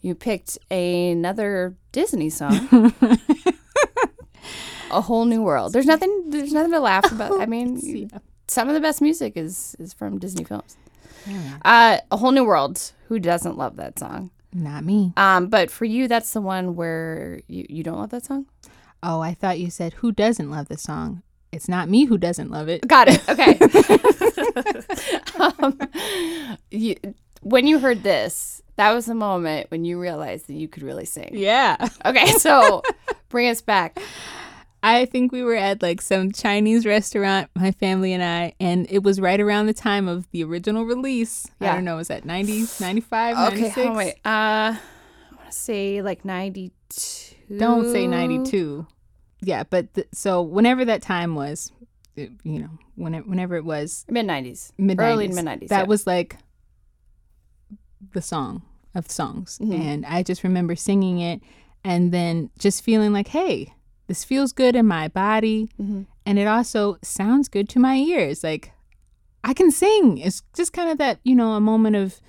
you 0.00 0.14
picked 0.14 0.58
another 0.70 1.76
Disney 1.92 2.30
song, 2.30 2.92
"A 4.90 5.00
Whole 5.02 5.24
New 5.24 5.42
World." 5.42 5.72
There's 5.72 5.86
nothing. 5.86 6.30
There's 6.30 6.52
nothing 6.52 6.72
to 6.72 6.80
laugh 6.80 7.10
about. 7.12 7.40
I 7.40 7.46
mean, 7.54 7.78
Yeah. 7.80 8.18
Some 8.52 8.68
of 8.68 8.74
the 8.74 8.80
best 8.80 9.00
music 9.00 9.36
is 9.36 9.74
is 9.78 9.92
from 9.92 10.18
Disney 10.18 10.44
films. 10.44 10.76
Yeah. 11.26 11.58
Uh, 11.64 11.98
"A 12.10 12.16
Whole 12.16 12.32
New 12.32 12.44
World." 12.44 12.92
Who 13.08 13.18
doesn't 13.18 13.58
love 13.58 13.76
that 13.76 13.98
song? 13.98 14.30
Not 14.54 14.84
me. 14.84 15.12
Um, 15.16 15.48
but 15.48 15.70
for 15.70 15.84
you, 15.84 16.08
that's 16.08 16.32
the 16.32 16.40
one 16.40 16.74
where 16.74 17.40
you, 17.46 17.66
you 17.68 17.82
don't 17.82 17.98
love 17.98 18.10
that 18.10 18.24
song. 18.24 18.46
Oh, 19.02 19.20
I 19.20 19.34
thought 19.34 19.58
you 19.58 19.70
said 19.70 19.94
who 19.94 20.12
doesn't 20.12 20.50
love 20.50 20.68
the 20.68 20.78
song. 20.78 21.22
It's 21.50 21.68
not 21.68 21.88
me 21.88 22.06
who 22.06 22.16
doesn't 22.16 22.50
love 22.50 22.68
it. 22.68 22.86
Got 22.86 23.08
it. 23.10 23.28
Okay. 23.28 23.58
um, 25.58 25.78
you, 26.70 26.96
when 27.42 27.66
you 27.66 27.78
heard 27.78 28.02
this, 28.02 28.62
that 28.76 28.92
was 28.92 29.06
the 29.06 29.14
moment 29.14 29.70
when 29.70 29.84
you 29.84 30.00
realized 30.00 30.46
that 30.46 30.54
you 30.54 30.68
could 30.68 30.82
really 30.82 31.04
sing. 31.04 31.30
Yeah. 31.32 31.76
Okay, 32.04 32.26
so 32.32 32.82
bring 33.28 33.48
us 33.48 33.60
back. 33.60 33.98
I 34.82 35.04
think 35.04 35.30
we 35.30 35.42
were 35.42 35.54
at 35.54 35.80
like 35.80 36.02
some 36.02 36.32
Chinese 36.32 36.84
restaurant, 36.84 37.48
my 37.54 37.70
family 37.72 38.12
and 38.12 38.22
I, 38.22 38.54
and 38.58 38.86
it 38.90 39.02
was 39.04 39.20
right 39.20 39.40
around 39.40 39.66
the 39.66 39.74
time 39.74 40.08
of 40.08 40.28
the 40.32 40.42
original 40.42 40.84
release. 40.84 41.46
Yeah. 41.60 41.72
I 41.72 41.74
don't 41.76 41.84
know, 41.84 41.96
was 41.96 42.08
that 42.08 42.24
90, 42.24 42.64
95, 42.80 43.36
Okay, 43.52 43.60
96? 43.60 43.74
hold 43.76 43.86
on, 43.88 43.96
wait. 43.96 44.14
Uh, 44.24 44.74
I 44.74 44.78
want 45.36 45.50
to 45.50 45.52
say 45.56 46.02
like 46.02 46.24
ninety-two. 46.24 47.58
Don't 47.58 47.92
say 47.92 48.06
92. 48.06 48.86
Yeah, 49.40 49.62
but 49.64 49.92
th- 49.94 50.08
so 50.12 50.42
whenever 50.42 50.84
that 50.84 51.02
time 51.02 51.34
was, 51.34 51.70
it- 52.16 52.32
you 52.42 52.58
know, 52.60 52.70
whenever, 52.96 53.28
whenever 53.28 53.56
it 53.56 53.64
was, 53.64 54.04
Mid 54.08 54.26
nineties. 54.26 54.72
mid 54.78 54.98
Early 55.00 55.28
mid 55.28 55.44
nineties. 55.44 55.68
that 55.68 55.86
was 55.86 56.06
like 56.06 56.38
the 58.12 58.22
song 58.22 58.62
of 58.94 59.10
songs. 59.10 59.58
Mhm. 59.62 59.80
And 59.80 60.06
I 60.06 60.22
just 60.22 60.42
remember 60.44 60.74
singing 60.76 61.18
it 61.20 61.40
and 61.84 62.12
then 62.12 62.50
just 62.58 62.82
feeling 62.82 63.12
like, 63.12 63.28
hey, 63.28 63.72
this 64.06 64.24
feels 64.24 64.52
good 64.52 64.74
in 64.76 64.86
my 64.86 65.08
body. 65.08 65.68
hmm 65.76 66.02
And 66.26 66.38
it 66.38 66.46
also 66.46 66.96
sounds 67.02 67.48
good 67.48 67.68
to 67.70 67.78
my 67.80 67.96
ears. 67.96 68.42
Like, 68.44 68.72
I 69.44 69.54
can 69.54 69.70
sing. 69.70 70.18
It's 70.18 70.42
just 70.54 70.72
kind 70.72 70.88
of 70.90 70.98
that, 70.98 71.18
you 71.24 71.34
know, 71.34 71.52
a 71.52 71.60
moment 71.60 71.96
of 71.96 72.20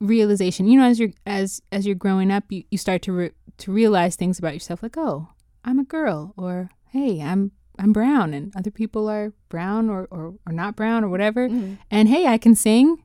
realization. 0.00 0.66
You 0.66 0.78
know, 0.80 0.86
as 0.86 0.98
you're 0.98 1.12
as 1.26 1.62
as 1.72 1.86
you're 1.86 1.94
growing 1.94 2.30
up, 2.30 2.44
you, 2.50 2.64
you 2.70 2.78
start 2.78 3.02
to 3.02 3.12
re- 3.12 3.30
to 3.58 3.72
realize 3.72 4.16
things 4.16 4.38
about 4.38 4.54
yourself, 4.54 4.82
like, 4.82 4.96
oh, 4.96 5.28
I'm 5.64 5.78
a 5.78 5.84
girl, 5.84 6.34
or 6.36 6.70
hey, 6.90 7.20
I'm 7.20 7.52
I'm 7.78 7.92
brown, 7.92 8.34
and 8.34 8.52
other 8.56 8.70
people 8.70 9.08
are 9.08 9.32
brown 9.48 9.88
or 9.90 10.06
or, 10.10 10.34
or 10.46 10.52
not 10.52 10.76
brown 10.76 11.04
or 11.04 11.08
whatever. 11.08 11.48
Mhm. 11.48 11.78
And 11.90 12.08
hey, 12.08 12.26
I 12.26 12.38
can 12.38 12.54
sing. 12.54 13.02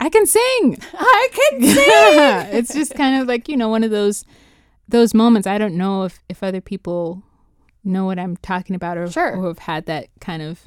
I 0.00 0.08
can 0.08 0.26
sing. 0.26 0.78
I 0.94 1.28
can 1.32 1.62
sing. 1.62 2.58
It's 2.58 2.72
just 2.72 2.94
kind 2.94 3.20
of 3.20 3.28
like 3.28 3.48
you 3.48 3.56
know 3.56 3.68
one 3.68 3.84
of 3.84 3.90
those 3.90 4.24
those 4.88 5.14
moments. 5.14 5.46
I 5.46 5.58
don't 5.58 5.74
know 5.76 6.04
if 6.04 6.18
if 6.28 6.42
other 6.42 6.60
people 6.60 7.22
know 7.84 8.04
what 8.06 8.18
I'm 8.18 8.36
talking 8.38 8.74
about 8.76 8.98
or 8.98 9.10
Sure. 9.10 9.36
or 9.36 9.48
have 9.48 9.58
had 9.60 9.86
that 9.86 10.08
kind 10.20 10.42
of 10.42 10.66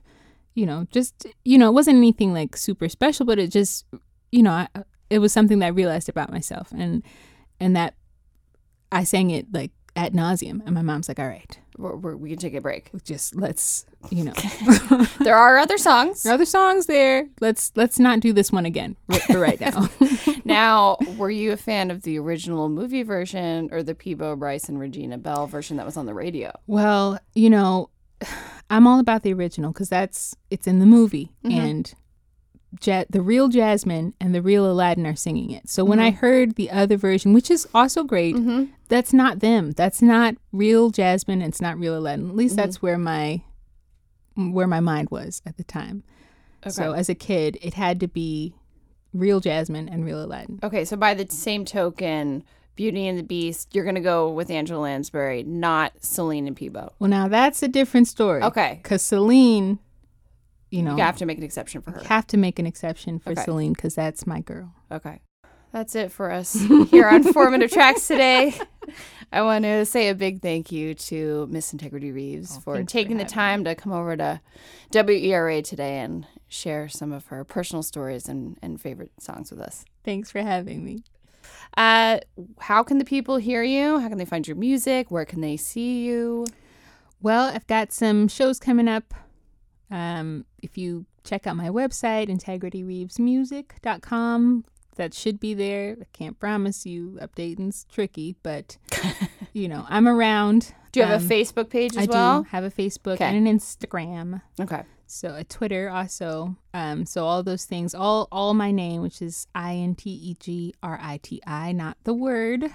you 0.56 0.66
know 0.66 0.88
just 0.92 1.26
you 1.46 1.58
know 1.58 1.68
it 1.70 1.74
wasn't 1.74 1.98
anything 1.98 2.34
like 2.34 2.56
super 2.58 2.88
special, 2.90 3.26
but 3.26 3.40
it 3.40 3.48
just 3.52 3.86
you 4.32 4.44
know 4.44 4.52
I, 4.52 4.68
it 5.10 5.20
was 5.20 5.34
something 5.34 5.60
that 5.60 5.66
I 5.66 5.70
realized 5.70 6.10
about 6.10 6.32
myself 6.32 6.72
and 6.72 7.04
and 7.60 7.76
that 7.76 7.96
I 8.92 9.04
sang 9.04 9.30
it 9.32 9.48
like 9.54 9.72
at 9.96 10.14
nauseum, 10.14 10.62
and 10.66 10.74
my 10.74 10.82
mom's 10.82 11.10
like, 11.10 11.20
"All 11.20 11.28
right, 11.28 11.60
We're, 11.78 11.96
we're, 11.98 12.16
we 12.16 12.30
can 12.30 12.38
take 12.40 12.54
a 12.54 12.62
break. 12.62 12.90
just 13.04 13.36
let's 13.36 13.86
you 14.10 14.24
know." 14.24 14.34
There 15.20 15.36
are 15.36 15.58
other 15.60 15.78
songs. 15.78 16.24
There 16.24 16.32
are 16.32 16.36
other 16.36 16.46
songs 16.46 16.86
there. 16.86 17.28
Let's 17.42 17.72
let's 17.76 18.00
not 18.00 18.22
do 18.22 18.32
this 18.34 18.52
one 18.52 18.66
again 18.66 18.96
for 19.28 19.38
right 19.40 19.60
now. 19.60 19.90
Now, 20.52 20.98
were 21.18 21.32
you 21.32 21.52
a 21.52 21.58
fan 21.58 21.90
of 21.92 22.02
the 22.04 22.20
original 22.20 22.70
movie 22.70 23.04
version 23.04 23.70
or 23.72 23.82
the 23.84 23.96
Peabo 23.96 24.36
Bryson 24.36 24.76
and 24.76 24.82
Regina 24.82 25.18
Belle 25.18 25.48
version 25.48 25.78
that 25.78 25.86
was 25.86 25.98
on 25.98 26.06
the 26.06 26.14
radio? 26.14 26.52
Well, 26.68 27.20
you 27.36 27.50
know, 27.50 27.90
I'm 28.70 28.88
all 28.88 29.00
about 29.00 29.24
the 29.24 29.34
original 29.34 29.72
because 29.72 29.90
that's 29.90 30.36
it's 30.50 30.68
in 30.68 30.80
the 30.80 30.86
movie, 30.86 31.32
Mhm. 31.44 31.52
and 31.54 31.94
ja- 32.84 33.04
the 33.10 33.22
real 33.22 33.50
Jasmine 33.50 34.14
and 34.22 34.34
the 34.34 34.42
real 34.42 34.70
Aladdin 34.72 35.06
are 35.06 35.16
singing 35.16 35.52
it. 35.52 35.70
So 35.70 35.84
when 35.84 36.00
I 36.00 36.12
heard 36.12 36.56
the 36.56 36.72
other 36.72 36.96
version, 36.98 37.34
which 37.34 37.52
is 37.52 37.68
also 37.74 38.04
great, 38.04 38.36
Mm-hmm. 38.36 38.66
that's 38.88 39.12
not 39.14 39.40
them. 39.40 39.72
That's 39.72 40.02
not 40.02 40.36
real 40.54 40.90
Jasmine. 40.90 41.42
It's 41.42 41.60
not 41.62 41.78
real 41.78 41.98
Aladdin. 41.98 42.30
At 42.30 42.36
least 42.36 42.56
that's 42.56 42.82
where 42.82 42.98
my 42.98 43.42
where 44.36 44.68
my 44.68 44.80
mind 44.80 45.10
was 45.12 45.42
at 45.46 45.58
the 45.58 45.64
time. 45.64 46.04
So 46.70 46.94
as 46.94 47.10
a 47.10 47.16
kid, 47.16 47.58
it 47.62 47.74
had 47.74 48.00
to 48.00 48.08
be 48.08 48.54
real 49.14 49.40
Jasmine 49.40 49.90
and 49.90 50.06
real 50.06 50.24
Aladdin. 50.24 50.60
Okay, 50.64 50.86
so 50.86 50.96
by 50.98 51.14
the 51.14 51.28
same 51.30 51.66
token, 51.66 52.44
Beauty 52.76 53.08
and 53.08 53.18
the 53.20 53.24
Beast, 53.24 53.76
you're 53.76 53.84
going 53.84 53.96
to 53.96 54.02
go 54.02 54.30
with 54.30 54.50
Angela 54.50 54.82
Lansbury, 54.82 55.44
not 55.44 55.92
Celine 56.04 56.48
and 56.48 56.56
Peabo. 56.56 56.94
Well, 57.00 57.10
now 57.10 57.28
that's 57.28 57.62
a 57.64 57.68
different 57.68 58.08
story. 58.08 58.42
Okay. 58.44 58.80
because 58.82 59.02
Celine, 59.02 59.80
you 60.70 60.82
know, 60.82 60.96
You 60.96 61.04
have 61.04 61.18
to 61.18 61.26
make 61.26 61.38
an 61.38 61.44
exception 61.44 61.82
for 61.82 61.92
her. 61.92 62.04
have 62.06 62.26
to 62.28 62.38
make 62.38 62.58
an 62.60 62.66
exception 62.66 63.20
for 63.20 63.32
Okay. 63.32 63.44
Celine 63.44 63.74
because 63.74 63.94
that's 63.96 64.26
my 64.26 64.40
girl. 64.40 64.74
Okay. 64.92 65.20
That's 65.72 65.96
it 65.96 66.12
for 66.12 66.32
us 66.32 66.54
here 66.90 67.08
on 67.08 67.24
Formative 67.24 67.72
Tracks 67.72 68.08
today. 68.08 68.54
I 69.32 69.42
want 69.44 69.64
to 69.64 69.86
say 69.86 70.10
a 70.10 70.16
big 70.16 70.42
thank 70.42 70.70
you 70.72 70.94
to 70.96 71.48
Miss 71.50 71.72
Integriti 71.74 72.14
Reeves 72.14 72.58
for 72.58 72.76
Oh, 72.76 72.80
for 72.80 72.84
taking 72.84 73.16
the 73.18 73.24
having 73.24 73.34
time 73.34 73.64
to 73.64 73.76
come 73.76 73.94
over 73.94 74.18
to 74.18 74.42
WERA 74.94 75.62
today 75.62 76.00
and 76.00 76.28
share 76.50 76.90
some 76.90 77.14
of 77.14 77.28
her 77.28 77.46
personal 77.46 77.82
stories 77.84 78.28
and, 78.28 78.58
and 78.62 78.82
favorite 78.82 79.12
songs 79.20 79.50
with 79.52 79.62
us. 79.62 79.86
Thanks 80.04 80.30
for 80.30 80.42
having 80.42 80.84
me. 80.84 81.04
Uh, 81.78 82.20
how 82.60 82.84
can 82.84 82.98
the 82.98 83.06
people 83.06 83.38
hear 83.38 83.64
you? 83.64 84.00
How 84.00 84.10
can 84.10 84.18
they 84.18 84.26
find 84.26 84.46
your 84.46 84.58
music? 84.58 85.10
Where 85.10 85.24
can 85.24 85.40
they 85.40 85.56
see 85.56 86.04
you? 86.04 86.46
Well, 87.22 87.46
I've 87.54 87.68
got 87.68 87.94
some 87.94 88.28
shows 88.28 88.60
coming 88.60 88.90
up. 88.90 89.14
Um, 89.90 90.44
if 90.62 90.78
you 90.78 91.06
check 91.24 91.48
out 91.48 91.56
my 91.56 91.70
website, 91.70 92.28
integritireevesmusic.com, 92.28 94.66
that 94.96 95.14
should 95.14 95.40
be 95.40 95.54
there. 95.54 95.98
I 96.02 96.06
can't 96.14 96.40
promise 96.40 96.86
you 96.86 97.18
updating's 97.22 97.86
tricky, 97.92 98.36
but 98.44 98.78
you 99.54 99.68
know, 99.68 99.86
I'm 99.90 100.08
around. 100.08 100.74
Do 100.92 101.00
you 101.00 101.06
have 101.06 101.22
Um, 101.22 101.28
a 101.28 101.30
Facebook 101.30 101.70
page 101.70 101.96
as 101.96 102.08
I 102.08 102.12
well? 102.12 102.42
do 102.44 102.50
have 102.50 102.64
a 102.64 102.70
Facebook 102.72 103.14
Okay. 103.14 103.26
and 103.26 103.48
an 103.48 103.58
Instagram. 103.58 104.42
Okay. 104.60 104.84
So 105.08 105.36
a 105.36 105.44
Twitter 105.44 105.90
also. 105.90 106.56
Um, 106.74 107.06
so 107.06 107.26
all 107.26 107.44
those 107.44 107.66
things, 107.66 107.94
all 107.96 108.28
all 108.32 108.54
my 108.54 108.72
name, 108.72 109.02
which 109.02 109.22
is 109.22 109.48
I 109.56 109.76
N 109.76 109.96
T 109.96 110.10
E 110.10 110.36
G 110.40 110.74
R 110.82 111.00
I 111.02 111.18
T 111.22 111.42
I, 111.46 111.72
not 111.74 111.98
the 112.04 112.14
word, 112.14 112.66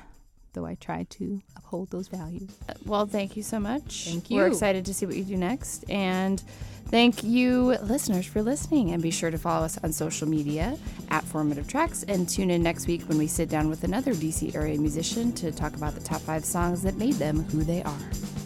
though 0.57 0.67
I 0.67 0.75
try 0.75 1.05
to 1.11 1.41
uphold 1.55 1.91
those 1.91 2.09
values. 2.09 2.51
Well, 2.85 3.07
thank 3.07 3.37
you 3.37 3.43
so 3.43 3.61
much. 3.61 4.07
Thank 4.09 4.31
you. 4.31 4.39
We're 4.39 4.49
excited 4.49 4.87
to 4.87 4.95
see 4.95 5.07
what 5.07 5.15
you 5.15 5.23
do 5.23 5.37
next. 5.37 5.85
And 5.91 6.43
thank 6.87 7.23
you, 7.23 7.77
listeners, 7.83 8.25
for 8.25 8.43
listening. 8.43 8.93
And 8.93 9.03
be 9.03 9.11
sure 9.11 9.31
to 9.31 9.39
follow 9.39 9.67
us 9.67 9.79
on 9.85 9.93
social 9.93 10.27
media 10.27 10.79
at 11.11 11.25
Formative 11.25 11.69
Tracks. 11.69 12.05
And 12.05 12.29
tune 12.29 12.51
in 12.51 12.63
next 12.63 12.87
week 12.87 13.03
when 13.03 13.19
we 13.19 13.27
sit 13.27 13.51
down 13.51 13.69
with 13.69 13.85
another 13.85 14.15
DC 14.15 14.55
area 14.57 14.79
musician 14.79 15.33
to 15.35 15.53
talk 15.53 15.77
about 15.77 15.95
the 15.95 16.01
top 16.01 16.23
five 16.23 16.45
songs 16.45 16.83
that 16.83 16.97
made 16.97 17.15
them 17.15 17.45
who 17.45 17.63
they 17.63 17.83
are. 17.83 18.46